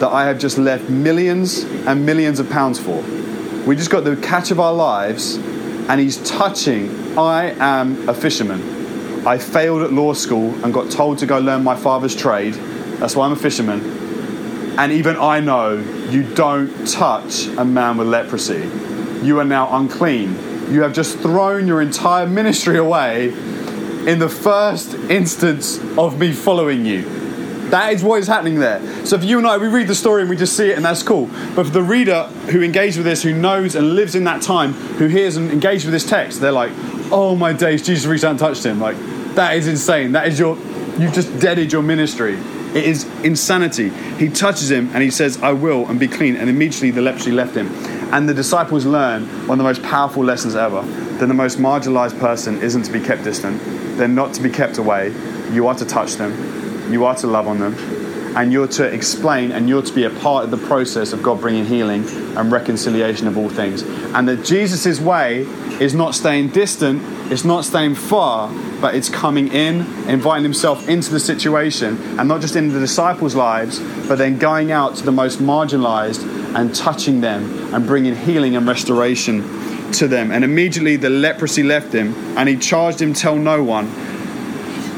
that 0.00 0.08
I 0.08 0.26
have 0.26 0.40
just 0.40 0.58
left 0.58 0.90
millions 0.90 1.62
and 1.62 2.04
millions 2.04 2.40
of 2.40 2.50
pounds 2.50 2.80
for? 2.80 3.00
We 3.66 3.76
just 3.76 3.88
got 3.88 4.04
the 4.04 4.16
catch 4.16 4.50
of 4.50 4.60
our 4.60 4.74
lives, 4.74 5.36
and 5.36 5.98
he's 5.98 6.18
touching. 6.28 7.18
I 7.18 7.54
am 7.58 8.08
a 8.08 8.14
fisherman. 8.14 9.26
I 9.26 9.38
failed 9.38 9.80
at 9.80 9.92
law 9.92 10.12
school 10.12 10.54
and 10.62 10.74
got 10.74 10.90
told 10.90 11.18
to 11.18 11.26
go 11.26 11.38
learn 11.38 11.64
my 11.64 11.74
father's 11.74 12.14
trade. 12.14 12.52
That's 13.00 13.16
why 13.16 13.24
I'm 13.24 13.32
a 13.32 13.36
fisherman. 13.36 13.80
And 14.78 14.92
even 14.92 15.16
I 15.16 15.40
know 15.40 15.76
you 16.10 16.34
don't 16.34 16.86
touch 16.86 17.46
a 17.46 17.64
man 17.64 17.96
with 17.96 18.08
leprosy. 18.08 18.68
You 19.24 19.40
are 19.40 19.44
now 19.44 19.74
unclean. 19.78 20.34
You 20.70 20.82
have 20.82 20.92
just 20.92 21.18
thrown 21.20 21.66
your 21.66 21.80
entire 21.80 22.26
ministry 22.26 22.76
away 22.76 23.28
in 23.28 24.18
the 24.18 24.28
first 24.28 24.92
instance 25.08 25.78
of 25.96 26.18
me 26.18 26.32
following 26.32 26.84
you. 26.84 27.13
That 27.70 27.92
is 27.92 28.04
what 28.04 28.20
is 28.20 28.28
happening 28.28 28.60
there. 28.60 28.80
So 29.06 29.18
for 29.18 29.24
you 29.24 29.38
and 29.38 29.46
I, 29.46 29.58
we 29.58 29.68
read 29.68 29.88
the 29.88 29.94
story 29.94 30.20
and 30.22 30.30
we 30.30 30.36
just 30.36 30.56
see 30.56 30.70
it 30.70 30.76
and 30.76 30.84
that's 30.84 31.02
cool. 31.02 31.26
But 31.56 31.66
for 31.66 31.72
the 31.72 31.82
reader 31.82 32.24
who 32.50 32.62
engaged 32.62 32.96
with 32.96 33.06
this, 33.06 33.22
who 33.22 33.34
knows 33.34 33.74
and 33.74 33.94
lives 33.94 34.14
in 34.14 34.24
that 34.24 34.42
time, 34.42 34.72
who 34.72 35.06
hears 35.06 35.36
and 35.36 35.50
engages 35.50 35.84
with 35.84 35.92
this 35.92 36.08
text, 36.08 36.40
they're 36.40 36.52
like, 36.52 36.72
oh 37.10 37.34
my 37.34 37.52
days, 37.52 37.84
Jesus 37.84 38.06
reached 38.06 38.24
out 38.24 38.30
and 38.30 38.38
touched 38.38 38.64
him. 38.64 38.80
Like, 38.80 38.96
that 39.34 39.56
is 39.56 39.66
insane. 39.66 40.12
That 40.12 40.28
is 40.28 40.38
your, 40.38 40.56
you've 40.98 41.12
just 41.12 41.40
deaded 41.40 41.72
your 41.72 41.82
ministry. 41.82 42.34
It 42.74 42.84
is 42.84 43.04
insanity. 43.24 43.90
He 44.18 44.28
touches 44.28 44.70
him 44.70 44.90
and 44.94 45.02
he 45.02 45.10
says, 45.10 45.42
I 45.42 45.52
will 45.52 45.88
and 45.88 45.98
be 45.98 46.08
clean. 46.08 46.36
And 46.36 46.50
immediately 46.50 46.90
the 46.90 47.02
leprosy 47.02 47.32
left 47.32 47.56
him. 47.56 47.68
And 48.12 48.28
the 48.28 48.34
disciples 48.34 48.86
learn 48.86 49.26
one 49.48 49.58
of 49.58 49.58
the 49.58 49.64
most 49.64 49.82
powerful 49.82 50.24
lessons 50.24 50.54
ever 50.54 50.82
that 50.82 51.26
the 51.26 51.34
most 51.34 51.58
marginalized 51.58 52.18
person 52.20 52.60
isn't 52.62 52.82
to 52.82 52.92
be 52.92 53.00
kept 53.00 53.24
distant, 53.24 53.60
they're 53.96 54.08
not 54.08 54.34
to 54.34 54.42
be 54.42 54.50
kept 54.50 54.78
away. 54.78 55.12
You 55.52 55.66
are 55.68 55.74
to 55.74 55.84
touch 55.84 56.14
them 56.14 56.63
you 56.90 57.04
are 57.04 57.14
to 57.16 57.26
love 57.26 57.46
on 57.46 57.58
them, 57.58 57.74
and 58.36 58.52
you're 58.52 58.66
to 58.66 58.84
explain 58.84 59.52
and 59.52 59.68
you're 59.68 59.82
to 59.82 59.92
be 59.92 60.04
a 60.04 60.10
part 60.10 60.44
of 60.44 60.50
the 60.50 60.66
process 60.66 61.12
of 61.12 61.22
God 61.22 61.40
bringing 61.40 61.64
healing 61.64 62.04
and 62.36 62.50
reconciliation 62.50 63.28
of 63.28 63.38
all 63.38 63.48
things. 63.48 63.82
And 63.82 64.28
that 64.28 64.44
Jesus' 64.44 65.00
way 65.00 65.42
is 65.80 65.94
not 65.94 66.14
staying 66.14 66.48
distant, 66.48 67.02
it's 67.30 67.44
not 67.44 67.64
staying 67.64 67.94
far, 67.94 68.52
but 68.80 68.94
it's 68.94 69.08
coming 69.08 69.48
in, 69.48 69.80
inviting 70.08 70.42
himself 70.42 70.88
into 70.88 71.10
the 71.10 71.20
situation, 71.20 71.96
and 72.18 72.28
not 72.28 72.40
just 72.40 72.56
in 72.56 72.68
the 72.68 72.80
disciples' 72.80 73.34
lives, 73.34 73.80
but 74.08 74.16
then 74.16 74.38
going 74.38 74.72
out 74.72 74.96
to 74.96 75.04
the 75.04 75.12
most 75.12 75.38
marginalized 75.38 76.24
and 76.54 76.74
touching 76.74 77.20
them 77.20 77.74
and 77.74 77.86
bringing 77.86 78.14
healing 78.14 78.56
and 78.56 78.66
restoration 78.66 79.42
to 79.92 80.08
them. 80.08 80.30
And 80.30 80.44
immediately 80.44 80.96
the 80.96 81.10
leprosy 81.10 81.62
left 81.62 81.92
him, 81.92 82.14
and 82.36 82.48
he 82.48 82.56
charged 82.56 83.00
him, 83.00 83.14
Tell 83.14 83.36
no 83.36 83.62
one 83.62 83.86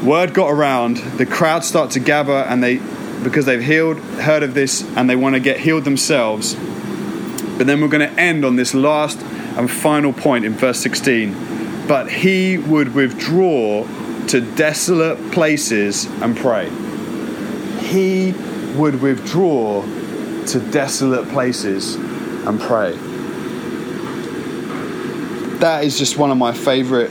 word 0.03 0.33
got 0.33 0.51
around, 0.51 0.97
the 1.17 1.25
crowd 1.25 1.63
start 1.63 1.91
to 1.91 1.99
gather 1.99 2.33
and 2.33 2.63
they 2.63 2.79
because 3.23 3.45
they've 3.45 3.63
healed, 3.63 3.97
heard 3.97 4.43
of 4.43 4.53
this, 4.53 4.83
and 4.95 5.09
they 5.09 5.15
want 5.15 5.33
to 5.35 5.39
get 5.39 5.59
healed 5.59 5.83
themselves. 5.83 6.55
But 7.57 7.65
then 7.65 7.81
we're 7.81 7.87
going 7.87 8.07
to 8.07 8.19
end 8.19 8.45
on 8.45 8.55
this 8.55 8.73
last 8.73 9.19
and 9.21 9.69
final 9.69 10.13
point 10.13 10.45
in 10.45 10.53
verse 10.53 10.79
16. 10.79 11.87
But 11.87 12.11
he 12.11 12.57
would 12.57 12.93
withdraw 12.93 13.87
to 14.27 14.41
desolate 14.41 15.31
places 15.31 16.05
and 16.05 16.37
pray. 16.37 16.69
He 17.79 18.33
would 18.75 19.01
withdraw 19.01 19.81
to 20.45 20.59
desolate 20.71 21.27
places 21.29 21.95
and 21.95 22.59
pray. 22.59 22.91
That 25.57 25.83
is 25.83 25.97
just 25.97 26.17
one 26.17 26.29
of 26.29 26.37
my 26.37 26.53
favorite 26.53 27.09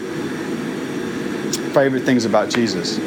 favorite 1.77 2.05
things 2.05 2.25
about 2.25 2.49
Jesus. 2.49 2.99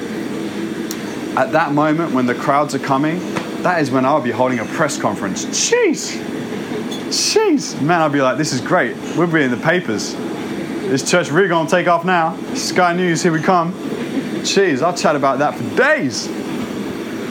At 1.36 1.54
that 1.54 1.72
moment, 1.72 2.14
when 2.14 2.28
the 2.28 2.36
crowds 2.36 2.76
are 2.76 2.80
coming, 2.80 3.18
that 3.64 3.82
is 3.82 3.90
when 3.90 4.06
I'll 4.06 4.22
be 4.22 4.30
holding 4.30 4.60
a 4.60 4.66
press 4.66 4.96
conference. 4.96 5.44
Jeez! 5.46 6.20
Jeez! 7.08 7.82
Man, 7.82 8.00
I'll 8.00 8.12
be 8.12 8.22
like, 8.22 8.38
this 8.38 8.54
is 8.54 8.62
great. 8.62 8.96
We'll 9.18 9.26
be 9.26 9.42
in 9.42 9.50
the 9.50 9.58
papers. 9.58 10.14
This 10.14 11.10
church 11.10 11.32
really 11.32 11.48
gonna 11.48 11.68
take 11.68 11.88
off 11.88 12.06
now. 12.06 12.38
Sky 12.54 12.94
News, 12.94 13.24
here 13.24 13.32
we 13.32 13.42
come. 13.42 13.74
Jeez, 14.44 14.84
I'll 14.84 14.96
chat 14.96 15.16
about 15.16 15.40
that 15.40 15.56
for 15.56 15.76
days. 15.76 16.28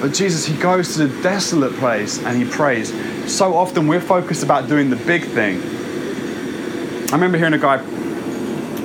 But 0.00 0.14
Jesus, 0.14 0.44
He 0.44 0.56
goes 0.56 0.94
to 0.94 1.06
the 1.06 1.22
desolate 1.22 1.74
place 1.74 2.18
and 2.24 2.36
He 2.36 2.50
prays. 2.50 2.92
So 3.32 3.54
often 3.54 3.86
we're 3.86 4.00
focused 4.00 4.42
about 4.42 4.68
doing 4.68 4.90
the 4.90 4.96
big 4.96 5.22
thing. 5.22 5.62
I 7.10 7.12
remember 7.12 7.38
hearing 7.38 7.54
a 7.54 7.58
guy 7.58 7.76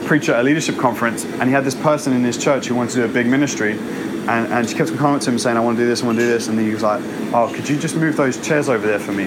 preach 0.04 0.30
at 0.30 0.40
a 0.40 0.44
leadership 0.44 0.78
conference, 0.78 1.26
and 1.26 1.44
he 1.44 1.52
had 1.52 1.64
this 1.64 1.76
person 1.76 2.14
in 2.14 2.24
his 2.24 2.38
church 2.38 2.68
who 2.68 2.76
wanted 2.76 2.92
to 2.92 2.96
do 2.98 3.06
a 3.06 3.08
big 3.08 3.28
ministry. 3.28 3.74
And, 3.74 4.54
and 4.54 4.70
she 4.70 4.76
kept 4.76 4.96
coming 4.96 5.20
to 5.20 5.32
him 5.32 5.38
saying, 5.38 5.58
I 5.58 5.60
want 5.60 5.78
to 5.78 5.84
do 5.84 5.88
this, 5.88 6.02
I 6.02 6.06
want 6.06 6.18
to 6.18 6.24
do 6.24 6.30
this. 6.30 6.48
And 6.48 6.60
he 6.60 6.70
was 6.70 6.84
like, 6.84 7.02
Oh, 7.34 7.52
could 7.54 7.68
you 7.68 7.78
just 7.78 7.96
move 7.96 8.16
those 8.16 8.46
chairs 8.46 8.70
over 8.70 8.86
there 8.88 9.00
for 9.00 9.12
me? 9.12 9.26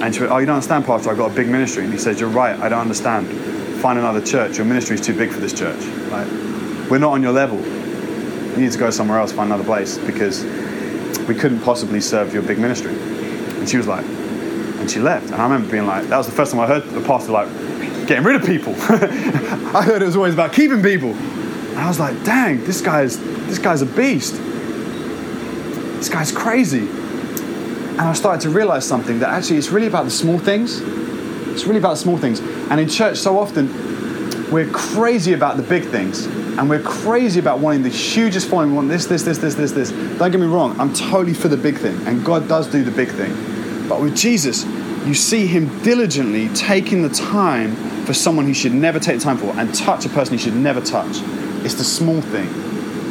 And 0.00 0.14
she 0.14 0.20
went, 0.20 0.32
Oh, 0.32 0.38
you 0.38 0.46
don't 0.46 0.56
understand, 0.56 0.86
Pastor, 0.86 1.10
I've 1.10 1.18
got 1.18 1.32
a 1.32 1.34
big 1.34 1.48
ministry. 1.48 1.84
And 1.84 1.92
he 1.92 1.98
said, 1.98 2.18
You're 2.18 2.30
right, 2.30 2.58
I 2.58 2.68
don't 2.68 2.80
understand. 2.80 3.28
Find 3.80 3.98
another 3.98 4.22
church. 4.22 4.56
Your 4.56 4.66
ministry 4.66 4.94
is 4.94 5.02
too 5.02 5.16
big 5.16 5.30
for 5.30 5.40
this 5.40 5.52
church. 5.52 5.84
Like, 6.10 6.26
we're 6.90 6.98
not 6.98 7.12
on 7.12 7.22
your 7.22 7.32
level. 7.32 7.60
You 7.60 8.56
need 8.56 8.72
to 8.72 8.78
go 8.78 8.90
somewhere 8.90 9.18
else, 9.18 9.32
find 9.32 9.52
another 9.52 9.64
place, 9.64 9.98
because 9.98 10.44
we 11.28 11.34
couldn't 11.34 11.60
possibly 11.60 12.00
serve 12.00 12.32
your 12.32 12.42
big 12.42 12.58
ministry. 12.58 12.94
And 12.94 13.68
she 13.68 13.76
was 13.76 13.86
like, 13.86 14.04
and 14.04 14.90
she 14.90 14.98
left. 14.98 15.26
And 15.26 15.36
I 15.36 15.44
remember 15.44 15.70
being 15.70 15.86
like, 15.86 16.06
that 16.08 16.16
was 16.16 16.26
the 16.26 16.32
first 16.32 16.52
time 16.52 16.60
I 16.60 16.66
heard 16.66 16.84
the 16.84 17.00
pastor 17.02 17.32
like, 17.32 17.48
getting 18.08 18.24
rid 18.24 18.36
of 18.36 18.44
people. 18.44 18.74
I 18.88 19.82
heard 19.82 20.02
it 20.02 20.06
was 20.06 20.16
always 20.16 20.34
about 20.34 20.52
keeping 20.52 20.82
people. 20.82 21.12
And 21.12 21.78
I 21.78 21.86
was 21.86 22.00
like, 22.00 22.24
dang, 22.24 22.64
this 22.64 22.80
guy's 22.80 23.18
this 23.46 23.58
guy's 23.58 23.82
a 23.82 23.86
beast. 23.86 24.34
This 25.98 26.08
guy's 26.08 26.32
crazy. 26.32 26.88
And 26.88 28.00
I 28.00 28.12
started 28.14 28.40
to 28.42 28.50
realize 28.50 28.86
something 28.86 29.18
that 29.20 29.28
actually 29.28 29.58
it's 29.58 29.68
really 29.68 29.86
about 29.86 30.04
the 30.04 30.10
small 30.10 30.38
things. 30.38 30.80
It's 30.80 31.66
really 31.66 31.78
about 31.78 31.90
the 31.90 31.96
small 31.96 32.16
things. 32.16 32.40
And 32.40 32.80
in 32.80 32.88
church, 32.88 33.18
so 33.18 33.38
often 33.38 33.68
we're 34.50 34.70
crazy 34.70 35.34
about 35.34 35.56
the 35.56 35.62
big 35.62 35.84
things. 35.84 36.24
And 36.26 36.68
we're 36.68 36.82
crazy 36.82 37.38
about 37.38 37.60
wanting 37.60 37.82
the 37.82 37.88
hugest 37.88 38.48
following. 38.48 38.70
We 38.70 38.76
want 38.76 38.88
this, 38.88 39.06
this, 39.06 39.22
this, 39.22 39.38
this, 39.38 39.54
this, 39.54 39.72
this. 39.72 39.90
Don't 40.18 40.30
get 40.30 40.40
me 40.40 40.46
wrong, 40.46 40.78
I'm 40.80 40.92
totally 40.94 41.34
for 41.34 41.48
the 41.48 41.56
big 41.56 41.76
thing. 41.76 41.96
And 42.06 42.24
God 42.24 42.48
does 42.48 42.66
do 42.68 42.82
the 42.82 42.90
big 42.90 43.10
thing. 43.10 43.34
But 43.88 44.00
with 44.00 44.16
Jesus, 44.16 44.64
you 45.08 45.14
see 45.14 45.46
him 45.46 45.82
diligently 45.82 46.48
taking 46.54 47.02
the 47.02 47.08
time 47.08 47.74
for 48.04 48.14
someone 48.14 48.46
he 48.46 48.54
should 48.54 48.72
never 48.72 49.00
take 49.00 49.18
the 49.18 49.24
time 49.24 49.38
for 49.38 49.50
and 49.58 49.74
touch 49.74 50.04
a 50.06 50.08
person 50.10 50.36
he 50.36 50.42
should 50.42 50.54
never 50.56 50.80
touch. 50.80 51.16
It's 51.64 51.74
the 51.74 51.84
small 51.84 52.20
thing. 52.20 52.48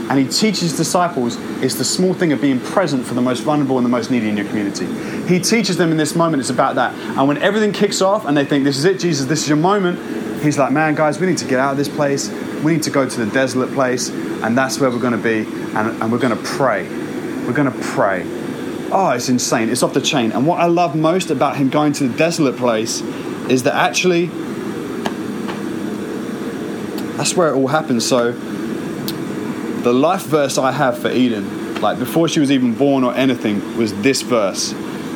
and 0.10 0.18
he 0.18 0.26
teaches 0.26 0.62
his 0.62 0.78
disciples 0.78 1.36
it's 1.62 1.76
the 1.76 1.84
small 1.84 2.14
thing 2.14 2.32
of 2.32 2.40
being 2.40 2.60
present 2.60 3.04
for 3.06 3.16
the 3.16 3.22
most 3.22 3.42
vulnerable 3.42 3.78
and 3.78 3.86
the 3.86 3.90
most 3.90 4.12
needy 4.12 4.30
in 4.30 4.38
your 4.38 4.46
community. 4.46 4.86
He 5.28 5.40
teaches 5.40 5.76
them 5.76 5.92
in 5.92 5.98
this 5.98 6.16
moment, 6.16 6.40
it's 6.40 6.52
about 6.52 6.76
that. 6.76 6.94
And 6.94 7.28
when 7.28 7.38
everything 7.40 7.72
kicks 7.72 8.00
off 8.00 8.26
and 8.26 8.38
they 8.38 8.46
think, 8.46 8.64
this 8.64 8.78
is 8.78 8.86
it, 8.86 9.00
Jesus, 9.00 9.26
this 9.26 9.42
is 9.42 9.50
your 9.50 9.58
moment, 9.58 9.98
he's 10.44 10.60
like, 10.60 10.72
man, 10.72 10.94
guys, 10.94 11.20
we 11.20 11.26
need 11.26 11.40
to 11.40 11.48
get 11.48 11.60
out 11.60 11.72
of 11.72 11.78
this 11.78 11.90
place. 11.90 12.30
We 12.64 12.74
need 12.74 12.84
to 12.84 12.92
go 12.92 13.10
to 13.10 13.26
the 13.26 13.32
desolate 13.32 13.74
place, 13.74 14.10
and 14.10 14.58
that's 14.58 14.80
where 14.80 14.90
we're 14.90 15.00
going 15.00 15.14
to 15.14 15.20
be, 15.20 15.40
and, 15.76 16.02
and 16.02 16.12
we're 16.12 16.20
going 16.20 16.36
to 16.36 16.44
pray. 16.44 16.88
We're 17.46 17.54
going 17.54 17.72
to 17.72 17.80
pray. 17.82 18.22
Oh, 18.92 19.12
it's 19.12 19.30
insane. 19.30 19.70
It's 19.70 19.84
off 19.84 19.94
the 19.94 20.02
chain. 20.02 20.32
And 20.32 20.48
what 20.48 20.60
I 20.60 20.66
love 20.66 20.96
most 20.96 21.30
about 21.30 21.58
him 21.58 21.70
going 21.70 21.94
to 21.94 22.08
the 22.08 22.18
desolate 22.18 22.58
place 22.58 23.02
is 23.50 23.64
that 23.64 23.76
actually 23.76 24.28
that's 27.18 27.36
where 27.36 27.50
it 27.50 27.56
all 27.56 27.68
happens. 27.68 28.08
So, 28.08 28.32
the 28.32 29.94
life 29.94 30.24
verse 30.24 30.58
I 30.58 30.72
have 30.72 31.00
for 31.00 31.10
Eden, 31.10 31.82
like 31.82 32.00
before 32.00 32.28
she 32.28 32.40
was 32.40 32.52
even 32.52 32.76
born 32.76 33.04
or 33.04 33.14
anything, 33.16 33.78
was 33.78 33.94
this 34.02 34.22
verse. 34.22 34.74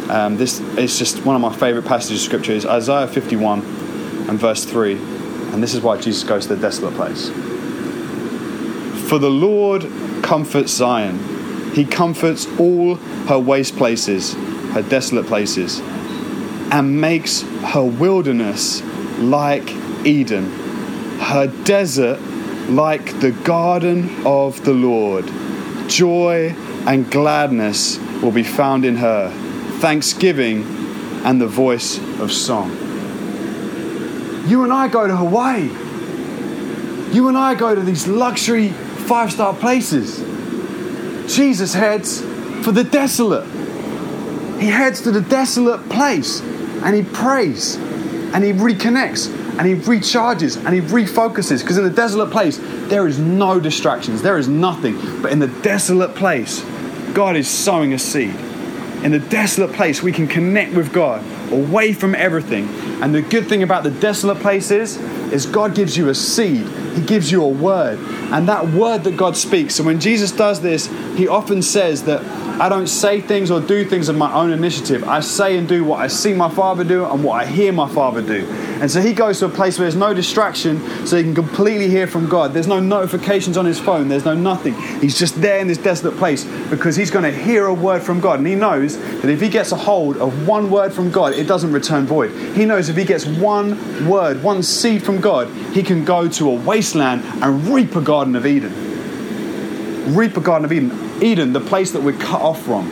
Um, 0.10 0.38
this 0.38 0.60
is 0.78 0.98
just 0.98 1.26
one 1.26 1.36
of 1.36 1.42
my 1.42 1.56
favorite 1.56 1.86
passages 1.86 2.22
of 2.22 2.26
scripture. 2.26 2.54
Is 2.54 2.66
Isaiah 2.66 3.08
51 3.08 3.60
and 4.28 4.40
verse 4.40 4.66
3. 4.66 4.94
And 4.94 5.62
this 5.62 5.74
is 5.74 5.82
why 5.82 5.98
Jesus 5.98 6.24
goes 6.24 6.48
to 6.48 6.56
the 6.56 6.62
desolate 6.62 6.96
place. 6.96 7.30
For 9.10 9.20
the 9.20 9.30
Lord 9.30 9.84
comforts 10.24 10.72
Zion, 10.72 11.20
He 11.74 11.86
comforts 11.86 12.48
all 12.60 12.96
her 12.96 13.40
waste 13.40 13.78
places, 13.78 14.34
her 14.74 14.82
desolate 14.82 15.28
places, 15.28 15.80
and 16.72 17.00
makes 17.00 17.42
her 17.42 17.84
wilderness 17.84 18.82
like 19.20 19.70
Eden 20.06 20.62
her 21.22 21.48
desert 21.48 22.20
like 22.70 23.20
the 23.20 23.32
garden 23.32 24.26
of 24.26 24.64
the 24.66 24.74
Lord. 24.74 25.26
Joy 25.88 26.56
and 26.86 27.10
gladness 27.12 28.00
will 28.22 28.32
be 28.32 28.44
found 28.44 28.86
in 28.86 28.96
her, 28.98 29.30
thanksgiving 29.80 30.64
and 31.24 31.40
the 31.40 31.48
voice 31.48 32.00
of 32.20 32.32
song. 32.32 32.72
You 34.48 34.64
and 34.64 34.74
I 34.74 34.88
go 34.88 35.08
to 35.08 35.16
Hawaii. 35.16 35.70
You 37.14 37.28
and 37.28 37.38
I 37.38 37.54
go 37.56 37.76
to 37.76 37.82
these 37.82 38.08
luxury 38.08 38.70
five 38.70 39.32
star 39.32 39.54
places. 39.54 40.20
Jesus 41.36 41.74
heads 41.74 42.22
for 42.64 42.72
the 42.72 42.84
desolate. 42.84 43.46
He 44.60 44.68
heads 44.68 45.02
to 45.02 45.12
the 45.12 45.22
desolate 45.22 45.90
place 45.90 46.42
and 46.42 46.96
he 46.96 47.04
prays 47.04 47.76
and 47.76 48.44
he 48.44 48.52
reconnects 48.52 49.28
and 49.58 49.68
he 49.68 49.76
recharges 49.76 50.64
and 50.64 50.74
he 50.74 50.82
refocuses. 50.82 51.62
Because 51.62 51.78
in 51.78 51.84
the 51.84 51.90
desolate 51.90 52.32
place 52.32 52.60
there 52.90 53.08
is 53.08 53.18
no 53.20 53.60
distractions. 53.60 54.22
There 54.22 54.38
is 54.38 54.48
nothing. 54.48 55.22
But 55.22 55.32
in 55.32 55.40
the 55.40 55.48
desolate 55.48 56.16
place 56.16 56.64
god 57.14 57.36
is 57.36 57.50
sowing 57.50 57.94
a 57.94 58.00
seed. 58.00 58.36
In 59.04 59.12
the 59.12 59.20
desolate 59.20 59.74
place 59.74 60.04
we 60.04 60.12
can 60.12 60.28
connect 60.28 60.74
with 60.74 60.94
god 60.94 61.24
away 61.52 61.94
from 61.94 62.14
everything. 62.16 62.68
And 63.02 63.16
the 63.16 63.22
good 63.22 63.48
thing 63.48 63.64
about 63.64 63.84
the 63.84 63.92
desolate 63.92 64.40
place 64.40 64.70
is 64.72 64.98
is 65.32 65.46
god 65.46 65.76
gives 65.76 65.98
you 65.98 66.10
a 66.10 66.16
seed 66.16 66.68
he 66.96 67.02
gives 67.02 67.32
you 67.32 67.44
a 67.44 67.48
word. 67.48 68.00
And 68.32 68.48
that 68.48 68.68
word 68.70 69.04
that 69.04 69.18
god 69.18 69.38
speaks. 69.38 69.80
And 69.80 69.86
when 69.86 70.00
jesus 70.00 70.32
does 70.32 70.62
this 70.62 70.88
he 71.16 71.28
often 71.28 71.62
says 71.62 72.04
that 72.04 72.22
I 72.62 72.70
don't 72.70 72.86
say 72.86 73.22
things 73.22 73.50
or 73.50 73.60
do 73.60 73.84
things 73.84 74.08
of 74.08 74.16
my 74.16 74.32
own 74.32 74.52
initiative. 74.52 75.04
I 75.06 75.22
say 75.22 75.58
and 75.58 75.68
do 75.68 75.84
what 75.84 76.00
I 76.00 76.06
see 76.06 76.32
my 76.32 76.48
father 76.48 76.84
do 76.84 77.04
and 77.06 77.24
what 77.24 77.42
I 77.42 77.48
hear 77.48 77.72
my 77.74 77.90
father 77.90 78.22
do. 78.22 78.46
And 78.80 78.92
so 78.92 79.02
he 79.02 79.14
goes 79.14 79.40
to 79.40 79.48
a 79.48 79.50
place 79.50 79.80
where 79.80 79.86
there's 79.86 79.96
no 79.96 80.14
distraction 80.14 80.80
so 81.08 81.18
he 81.18 81.24
can 81.24 81.34
completely 81.34 81.90
hear 81.90 82.06
from 82.06 82.30
God. 82.30 82.54
There's 82.54 82.68
no 82.68 82.80
notifications 82.80 83.58
on 83.58 83.66
his 83.66 83.80
phone, 83.80 84.10
there's 84.10 84.26
no 84.26 84.36
nothing. 84.36 84.76
He's 85.02 85.18
just 85.18 85.42
there 85.42 85.58
in 85.58 85.68
this 85.68 85.80
desolate 85.80 86.20
place 86.20 86.46
because 86.70 86.96
he's 86.96 87.10
going 87.10 87.26
to 87.26 87.36
hear 87.36 87.66
a 87.66 87.74
word 87.74 88.04
from 88.04 88.20
God. 88.20 88.38
And 88.38 88.48
he 88.48 88.54
knows 88.54 88.96
that 89.00 89.30
if 89.32 89.42
he 89.42 89.50
gets 89.50 89.72
a 89.72 89.76
hold 89.76 90.18
of 90.18 90.48
one 90.48 90.70
word 90.70 90.94
from 90.94 91.10
God, 91.10 91.34
it 91.34 91.48
doesn't 91.48 91.74
return 91.74 92.06
void. 92.06 92.30
He 92.56 92.66
knows 92.66 92.90
if 92.90 92.96
he 92.96 93.06
gets 93.06 93.26
one 93.26 94.08
word, 94.08 94.44
one 94.44 94.62
seed 94.62 95.02
from 95.02 95.20
God, 95.20 95.48
he 95.74 95.82
can 95.82 96.06
go 96.06 96.30
to 96.30 96.52
a 96.52 96.54
wasteland 96.54 97.24
and 97.44 97.70
reap 97.70 97.96
a 97.96 98.02
Garden 98.02 98.36
of 98.36 98.46
Eden. 98.46 100.14
Reap 100.14 100.38
a 100.38 100.42
Garden 100.42 100.66
of 100.66 100.72
Eden. 100.72 101.11
Eden, 101.22 101.54
the 101.54 101.60
place 101.60 101.92
that 101.92 102.02
we're 102.02 102.18
cut 102.18 102.42
off 102.42 102.62
from 102.64 102.88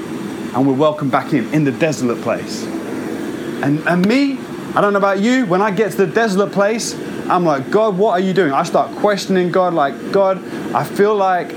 and 0.55 0.67
we're 0.67 0.73
welcomed 0.73 1.11
back 1.11 1.33
in, 1.33 1.53
in 1.53 1.63
the 1.63 1.71
desolate 1.71 2.21
place. 2.21 2.63
And, 2.63 3.79
and 3.87 4.07
me, 4.07 4.39
I 4.75 4.81
don't 4.81 4.93
know 4.93 4.99
about 4.99 5.19
you, 5.19 5.45
when 5.45 5.61
I 5.61 5.71
get 5.71 5.91
to 5.91 6.05
the 6.05 6.07
desolate 6.07 6.51
place, 6.51 6.93
I'm 7.29 7.45
like, 7.45 7.69
God, 7.69 7.97
what 7.97 8.11
are 8.11 8.19
you 8.19 8.33
doing? 8.33 8.53
I 8.53 8.63
start 8.63 8.95
questioning 8.97 9.51
God, 9.51 9.73
like, 9.73 10.11
God, 10.11 10.43
I 10.73 10.83
feel 10.83 11.15
like 11.15 11.53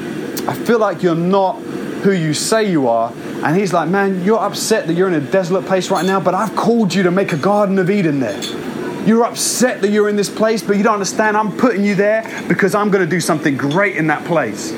I 0.49 0.55
feel 0.55 0.81
like 0.81 1.05
you're 1.05 1.15
not 1.15 1.61
who 2.03 2.11
you 2.11 2.35
say 2.35 2.69
you 2.69 2.89
are. 2.89 3.13
And 3.45 3.57
he's 3.57 3.73
like, 3.73 3.89
Man, 3.89 4.25
you're 4.25 4.41
upset 4.41 4.87
that 4.89 4.95
you're 4.95 5.09
in 5.09 5.15
a 5.15 5.21
desolate 5.21 5.67
place 5.67 5.91
right 5.91 6.05
now, 6.05 6.21
but 6.21 6.35
I've 6.35 6.55
called 6.57 6.93
you 6.93 7.05
to 7.05 7.11
make 7.11 7.33
a 7.33 7.37
Garden 7.37 7.79
of 7.79 7.91
Eden 7.91 8.21
there. 8.21 8.43
You're 9.07 9.25
upset 9.25 9.81
that 9.83 9.91
you're 9.91 10.09
in 10.09 10.17
this 10.17 10.31
place, 10.31 10.63
but 10.63 10.77
you 10.77 10.83
don't 10.83 10.95
understand. 10.95 11.37
I'm 11.37 11.57
putting 11.57 11.85
you 11.85 11.95
there 11.95 12.45
because 12.49 12.75
I'm 12.75 12.91
going 12.91 13.05
to 13.05 13.11
do 13.11 13.21
something 13.21 13.57
great 13.57 13.97
in 13.97 14.09
that 14.09 14.25
place. 14.25 14.73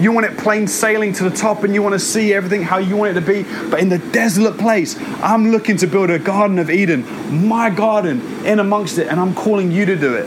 You 0.00 0.12
want 0.12 0.26
it 0.26 0.36
plain 0.36 0.66
sailing 0.66 1.12
to 1.14 1.24
the 1.24 1.34
top 1.34 1.64
and 1.64 1.72
you 1.72 1.82
want 1.82 1.94
to 1.94 1.98
see 1.98 2.34
everything 2.34 2.62
how 2.62 2.78
you 2.78 2.96
want 2.96 3.16
it 3.16 3.20
to 3.20 3.26
be. 3.26 3.44
But 3.70 3.80
in 3.80 3.88
the 3.88 3.98
desolate 3.98 4.58
place, 4.58 4.96
I'm 5.22 5.50
looking 5.50 5.78
to 5.78 5.86
build 5.86 6.10
a 6.10 6.18
Garden 6.18 6.58
of 6.58 6.70
Eden, 6.70 7.48
my 7.48 7.70
garden, 7.70 8.20
in 8.44 8.58
amongst 8.58 8.98
it, 8.98 9.08
and 9.08 9.18
I'm 9.18 9.34
calling 9.34 9.72
you 9.72 9.86
to 9.86 9.96
do 9.96 10.14
it. 10.14 10.26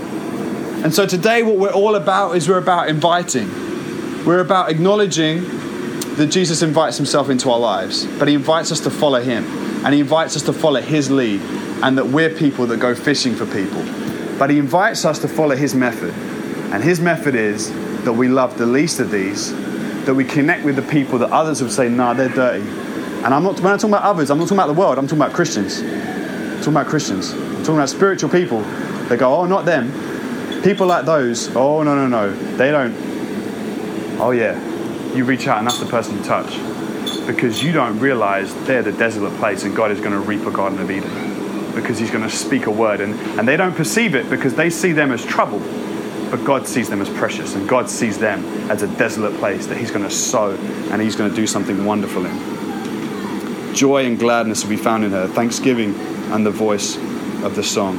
And 0.84 0.94
so 0.94 1.06
today, 1.06 1.44
what 1.44 1.58
we're 1.58 1.74
all 1.74 1.96
about 1.96 2.38
is 2.38 2.48
we're 2.48 2.58
about 2.58 2.88
inviting. 2.88 3.48
We're 4.26 4.40
about 4.40 4.72
acknowledging 4.72 5.44
that 6.16 6.28
Jesus 6.32 6.62
invites 6.62 6.98
himself 6.98 7.30
into 7.30 7.52
our 7.52 7.60
lives, 7.60 8.06
but 8.18 8.28
he 8.28 8.34
invites 8.34 8.72
us 8.72 8.80
to 8.82 8.90
follow 8.90 9.22
him, 9.22 9.44
and 9.86 9.94
he 9.94 10.00
invites 10.00 10.36
us 10.36 10.44
to 10.44 10.54
follow 10.54 10.82
his 10.82 11.12
lead, 11.12 11.42
and 11.84 11.98
that 11.98 12.08
we're 12.08 12.30
people 12.30 12.66
that 12.68 12.80
go 12.80 12.96
fishing 12.96 13.36
for 13.36 13.46
people. 13.46 13.84
But 14.40 14.50
he 14.50 14.58
invites 14.58 15.06
us 15.06 15.20
to 15.20 15.28
follow 15.28 15.56
his 15.56 15.76
method, 15.76 16.14
and 16.74 16.84
his 16.84 17.00
method 17.00 17.36
is 17.36 17.70
that 18.04 18.14
we 18.14 18.28
love 18.28 18.58
the 18.58 18.66
least 18.66 19.00
of 19.00 19.12
these, 19.12 19.54
that 20.06 20.14
we 20.16 20.24
connect 20.24 20.64
with 20.64 20.76
the 20.76 20.82
people 20.82 21.20
that 21.20 21.32
others 21.32 21.62
would 21.62 21.72
say, 21.72 21.90
nah, 21.90 22.14
they're 22.14 22.30
dirty. 22.30 22.68
And 23.24 23.34
I'm 23.34 23.44
not, 23.44 23.60
when 23.60 23.74
I'm 23.74 23.78
talking 23.78 23.94
about 23.94 24.04
others, 24.04 24.32
I'm 24.32 24.38
not 24.38 24.46
talking 24.46 24.58
about 24.58 24.68
the 24.68 24.74
world, 24.74 24.98
I'm 24.98 25.06
talking 25.06 25.22
about 25.22 25.34
Christians. 25.34 25.82
I'm 25.82 26.58
talking 26.60 26.74
about 26.74 26.88
Christians. 26.88 27.34
I'm 27.34 27.58
talking 27.58 27.76
about 27.76 27.90
spiritual 27.90 28.30
people. 28.30 28.62
They 29.10 29.18
go, 29.18 29.36
oh, 29.36 29.46
not 29.46 29.66
them. 29.66 29.92
People 30.64 30.88
like 30.88 31.06
those, 31.06 31.54
oh, 31.56 31.84
no, 31.84 31.96
no, 31.96 32.08
no. 32.08 32.32
They 32.58 32.72
don't. 32.72 32.96
Oh, 34.20 34.32
yeah. 34.32 34.58
You 35.14 35.26
reach 35.26 35.48
out 35.48 35.58
and 35.58 35.68
that's 35.68 35.80
the 35.80 35.86
person 35.86 36.18
you 36.18 36.24
touch. 36.24 36.58
Because 37.28 37.64
you 37.64 37.72
don't 37.72 38.00
realize 38.00 38.54
they're 38.66 38.84
the 38.84 38.92
desolate 38.92 39.38
place 39.40 39.64
and 39.64 39.76
God 39.76 39.92
is 39.92 40.00
going 40.00 40.12
to 40.12 40.20
reap 40.20 40.46
a 40.46 40.52
Garden 40.52 40.80
of 40.80 40.90
Eden. 40.90 41.76
Because 41.76 41.98
He's 41.98 42.12
going 42.12 42.24
to 42.24 42.36
speak 42.36 42.66
a 42.66 42.72
word. 42.72 43.02
And, 43.02 43.14
and 43.40 43.48
they 43.48 43.58
don't 43.58 43.76
perceive 43.76 44.16
it 44.16 44.30
because 44.30 44.56
they 44.56 44.70
see 44.70 44.92
them 44.92 45.12
as 45.12 45.26
trouble 45.26 45.60
but 46.30 46.44
God 46.44 46.68
sees 46.68 46.90
them 46.90 47.02
as 47.02 47.10
precious, 47.10 47.56
and 47.56 47.68
God 47.68 47.90
sees 47.90 48.18
them 48.18 48.44
as 48.70 48.84
a 48.84 48.88
desolate 48.98 49.36
place 49.40 49.66
that 49.68 49.78
He's 49.78 49.92
going 49.92 50.04
to 50.04 50.12
sow 50.12 50.52
and 50.92 51.02
He's 51.02 51.16
going 51.16 51.30
to 51.30 51.36
do 51.36 51.48
something 51.48 51.86
wonderful 51.86 52.26
in. 52.26 53.76
Joy 53.76 54.06
and 54.06 54.20
gladness 54.20 54.64
will 54.64 54.70
be 54.70 54.78
found 54.78 55.04
in 55.04 55.12
her, 55.12 55.28
thanksgiving 55.28 55.96
and 56.32 56.46
the 56.46 56.52
voice 56.52 56.98
of 57.44 57.56
the 57.56 57.64
song. 57.64 57.98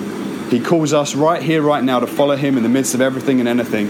He 0.50 0.60
calls 0.60 0.92
us 0.92 1.14
right 1.14 1.42
here, 1.42 1.62
right 1.62 1.82
now, 1.82 2.00
to 2.00 2.06
follow 2.06 2.36
Him 2.36 2.56
in 2.56 2.62
the 2.62 2.68
midst 2.68 2.94
of 2.94 3.00
everything 3.00 3.40
and 3.40 3.48
anything. 3.48 3.88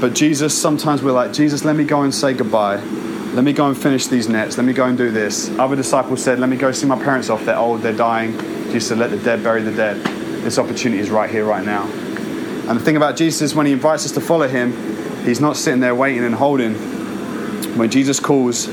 But 0.00 0.14
Jesus, 0.14 0.60
sometimes 0.60 1.02
we're 1.02 1.12
like, 1.12 1.32
Jesus, 1.32 1.64
let 1.64 1.74
me 1.74 1.84
go 1.84 2.02
and 2.02 2.14
say 2.14 2.34
goodbye. 2.34 2.76
Let 2.76 3.44
me 3.44 3.52
go 3.52 3.68
and 3.68 3.76
finish 3.76 4.06
these 4.06 4.28
nets. 4.28 4.56
Let 4.56 4.64
me 4.64 4.72
go 4.72 4.86
and 4.86 4.96
do 4.96 5.10
this. 5.10 5.50
Other 5.58 5.76
disciples 5.76 6.22
said, 6.22 6.38
Let 6.38 6.48
me 6.48 6.56
go 6.56 6.72
see 6.72 6.86
my 6.86 7.02
parents 7.02 7.28
off. 7.28 7.44
They're 7.44 7.56
old, 7.56 7.82
they're 7.82 7.92
dying. 7.92 8.32
Jesus 8.70 8.88
said, 8.88 8.98
Let 8.98 9.10
the 9.10 9.18
dead 9.18 9.42
bury 9.42 9.62
the 9.62 9.72
dead. 9.72 10.02
This 10.42 10.58
opportunity 10.58 11.00
is 11.00 11.10
right 11.10 11.30
here, 11.30 11.44
right 11.44 11.64
now. 11.64 11.86
And 12.68 12.78
the 12.78 12.84
thing 12.84 12.96
about 12.96 13.16
Jesus 13.16 13.42
is 13.42 13.54
when 13.54 13.66
he 13.66 13.72
invites 13.72 14.04
us 14.04 14.12
to 14.12 14.20
follow 14.20 14.48
him, 14.48 14.72
he's 15.24 15.40
not 15.40 15.56
sitting 15.56 15.80
there 15.80 15.94
waiting 15.94 16.24
and 16.24 16.34
holding. 16.34 16.74
When 17.76 17.90
Jesus 17.90 18.18
calls, 18.18 18.68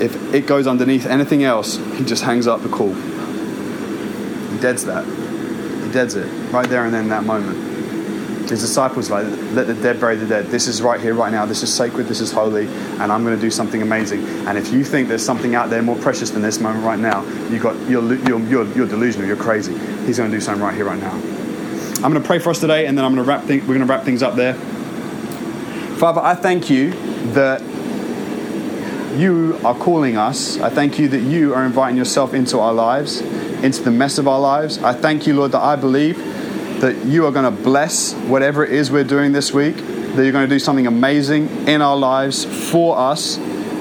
if 0.00 0.34
it 0.34 0.46
goes 0.46 0.66
underneath 0.66 1.06
anything 1.06 1.44
else, 1.44 1.76
he 1.96 2.04
just 2.04 2.24
hangs 2.24 2.46
up 2.46 2.62
the 2.62 2.68
call. 2.68 2.92
He 2.92 4.58
deads 4.60 4.84
that. 4.86 5.04
He 5.04 5.92
deads 5.92 6.14
it 6.16 6.26
right 6.52 6.68
there 6.68 6.84
and 6.84 6.92
then 6.92 7.08
that 7.10 7.24
moment. 7.24 7.66
His 8.50 8.62
disciples 8.62 9.10
like, 9.10 9.26
let 9.52 9.66
the 9.66 9.74
dead 9.74 10.00
bury 10.00 10.16
the 10.16 10.26
dead. 10.26 10.46
This 10.46 10.68
is 10.68 10.80
right 10.80 10.98
here, 10.98 11.12
right 11.12 11.30
now. 11.30 11.44
This 11.44 11.62
is 11.62 11.72
sacred. 11.72 12.06
This 12.06 12.20
is 12.20 12.32
holy, 12.32 12.66
and 12.66 13.12
I'm 13.12 13.22
going 13.22 13.36
to 13.36 13.40
do 13.40 13.50
something 13.50 13.82
amazing. 13.82 14.24
And 14.46 14.56
if 14.56 14.72
you 14.72 14.84
think 14.84 15.08
there's 15.08 15.24
something 15.24 15.54
out 15.54 15.68
there 15.68 15.82
more 15.82 15.96
precious 15.96 16.30
than 16.30 16.40
this 16.40 16.58
moment 16.58 16.84
right 16.84 16.98
now, 16.98 17.22
you 17.50 17.58
got 17.58 17.76
you're, 17.90 18.02
you're, 18.26 18.40
you're, 18.40 18.66
you're 18.74 18.88
delusional. 18.88 19.26
You're 19.26 19.36
crazy. 19.36 19.76
He's 20.06 20.16
going 20.16 20.30
to 20.30 20.36
do 20.36 20.40
something 20.40 20.62
right 20.62 20.74
here, 20.74 20.86
right 20.86 20.98
now. 20.98 21.37
I'm 21.98 22.12
going 22.12 22.22
to 22.22 22.26
pray 22.26 22.38
for 22.38 22.50
us 22.50 22.60
today, 22.60 22.86
and 22.86 22.96
then 22.96 23.04
I'm 23.04 23.12
going 23.12 23.24
to 23.24 23.28
wrap. 23.28 23.44
We're 23.46 23.60
going 23.60 23.80
to 23.80 23.84
wrap 23.84 24.04
things 24.04 24.22
up 24.22 24.36
there. 24.36 24.54
Father, 25.98 26.20
I 26.20 26.36
thank 26.36 26.70
you 26.70 26.92
that 27.32 27.60
you 29.18 29.58
are 29.64 29.74
calling 29.74 30.16
us. 30.16 30.60
I 30.60 30.70
thank 30.70 31.00
you 31.00 31.08
that 31.08 31.22
you 31.22 31.54
are 31.54 31.64
inviting 31.64 31.96
yourself 31.96 32.34
into 32.34 32.60
our 32.60 32.72
lives, 32.72 33.20
into 33.20 33.82
the 33.82 33.90
mess 33.90 34.18
of 34.18 34.28
our 34.28 34.38
lives. 34.38 34.78
I 34.78 34.92
thank 34.92 35.26
you, 35.26 35.34
Lord, 35.34 35.50
that 35.52 35.62
I 35.62 35.74
believe 35.74 36.18
that 36.80 37.04
you 37.04 37.26
are 37.26 37.32
going 37.32 37.52
to 37.52 37.62
bless 37.62 38.14
whatever 38.14 38.64
it 38.64 38.72
is 38.72 38.92
we're 38.92 39.02
doing 39.02 39.32
this 39.32 39.52
week. 39.52 39.76
that 40.18 40.22
you're 40.22 40.32
going 40.32 40.48
to 40.48 40.54
do 40.54 40.58
something 40.58 40.86
amazing 40.86 41.48
in 41.68 41.82
our 41.82 41.96
lives 41.96 42.44
for 42.70 42.98
us 42.98 43.38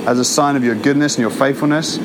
as 0.07 0.19
a 0.19 0.25
sign 0.25 0.55
of 0.55 0.63
your 0.63 0.75
goodness 0.75 1.15
and 1.15 1.21
your 1.21 1.31
faithfulness. 1.31 1.97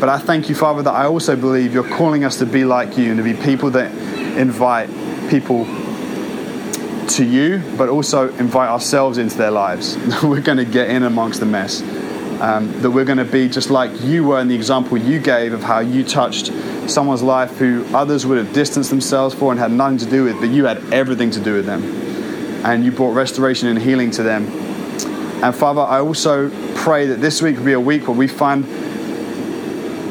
But 0.00 0.08
I 0.08 0.18
thank 0.18 0.48
you, 0.48 0.54
Father, 0.54 0.82
that 0.82 0.94
I 0.94 1.06
also 1.06 1.36
believe 1.36 1.74
you're 1.74 1.88
calling 1.96 2.24
us 2.24 2.38
to 2.38 2.46
be 2.46 2.64
like 2.64 2.96
you 2.96 3.10
and 3.10 3.18
to 3.18 3.24
be 3.24 3.34
people 3.34 3.70
that 3.70 3.92
invite 4.36 4.88
people 5.30 5.64
to 7.10 7.24
you, 7.24 7.62
but 7.76 7.88
also 7.88 8.34
invite 8.36 8.68
ourselves 8.68 9.18
into 9.18 9.36
their 9.36 9.50
lives. 9.50 9.96
we're 10.22 10.40
going 10.40 10.58
to 10.58 10.64
get 10.64 10.90
in 10.90 11.02
amongst 11.02 11.40
the 11.40 11.46
mess. 11.46 11.82
Um, 12.40 12.80
that 12.80 12.90
we're 12.90 13.04
going 13.04 13.18
to 13.18 13.24
be 13.26 13.48
just 13.50 13.68
like 13.68 14.00
you 14.00 14.24
were 14.24 14.40
in 14.40 14.48
the 14.48 14.54
example 14.54 14.96
you 14.96 15.18
gave 15.18 15.52
of 15.52 15.62
how 15.62 15.80
you 15.80 16.02
touched 16.02 16.46
someone's 16.88 17.22
life 17.22 17.58
who 17.58 17.84
others 17.94 18.24
would 18.24 18.38
have 18.38 18.54
distanced 18.54 18.88
themselves 18.88 19.34
for 19.34 19.50
and 19.50 19.60
had 19.60 19.70
nothing 19.70 19.98
to 19.98 20.06
do 20.06 20.24
with, 20.24 20.40
but 20.40 20.48
you 20.48 20.64
had 20.64 20.78
everything 20.92 21.30
to 21.32 21.40
do 21.40 21.54
with 21.54 21.66
them. 21.66 21.82
And 22.64 22.84
you 22.84 22.92
brought 22.92 23.12
restoration 23.12 23.68
and 23.68 23.78
healing 23.78 24.10
to 24.12 24.22
them. 24.22 24.46
And 25.42 25.54
Father, 25.54 25.82
I 25.82 26.00
also 26.00 26.50
pray 26.76 27.06
that 27.06 27.20
this 27.20 27.42
week 27.42 27.58
will 27.58 27.64
be 27.64 27.72
a 27.72 27.80
week 27.80 28.08
where 28.08 28.16
we 28.16 28.26
find 28.26 28.64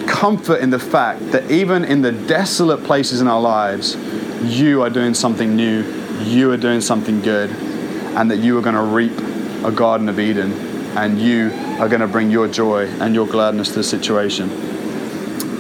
comfort 0.08 0.62
in 0.62 0.70
the 0.70 0.80
fact 0.80 1.32
that 1.32 1.50
even 1.50 1.84
in 1.86 2.02
the 2.02 2.12
desolate 2.12 2.84
places 2.84 3.22
in 3.22 3.28
our 3.28 3.42
lives, 3.42 3.96
you 4.44 4.82
are 4.82 4.90
doing 4.90 5.14
something 5.14 5.56
new, 5.56 5.84
you 6.24 6.52
are 6.52 6.58
doing 6.58 6.82
something 6.82 7.22
good, 7.22 7.50
and 7.52 8.32
that 8.32 8.38
you 8.38 8.58
are 8.58 8.62
going 8.62 8.76
to 8.76 8.82
reap 8.82 9.18
a 9.64 9.72
Garden 9.72 10.10
of 10.10 10.20
Eden, 10.20 10.52
and 10.98 11.20
you 11.20 11.52
are 11.80 11.88
going 11.88 12.02
to 12.02 12.08
bring 12.08 12.32
your 12.32 12.48
joy 12.48 12.86
and 12.86 13.14
your 13.14 13.28
gladness 13.28 13.70
to 13.70 13.76
the 13.76 13.84
situation. 13.84 14.50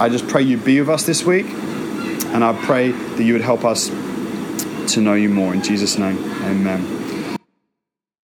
I 0.02 0.10
just 0.10 0.28
pray 0.28 0.44
you 0.44 0.58
be 0.58 0.80
with 0.80 0.90
us 0.90 1.06
this 1.06 1.24
week, 1.24 1.48
and 1.48 2.44
I 2.44 2.54
pray 2.66 2.92
that 2.92 3.24
you 3.24 3.34
would 3.34 3.42
help 3.42 3.66
us 3.66 3.90
to 4.94 5.02
know 5.02 5.14
you 5.14 5.30
more. 5.30 5.54
In 5.54 5.62
Jesus' 5.62 5.98
name, 5.98 6.18
amen. 6.44 6.99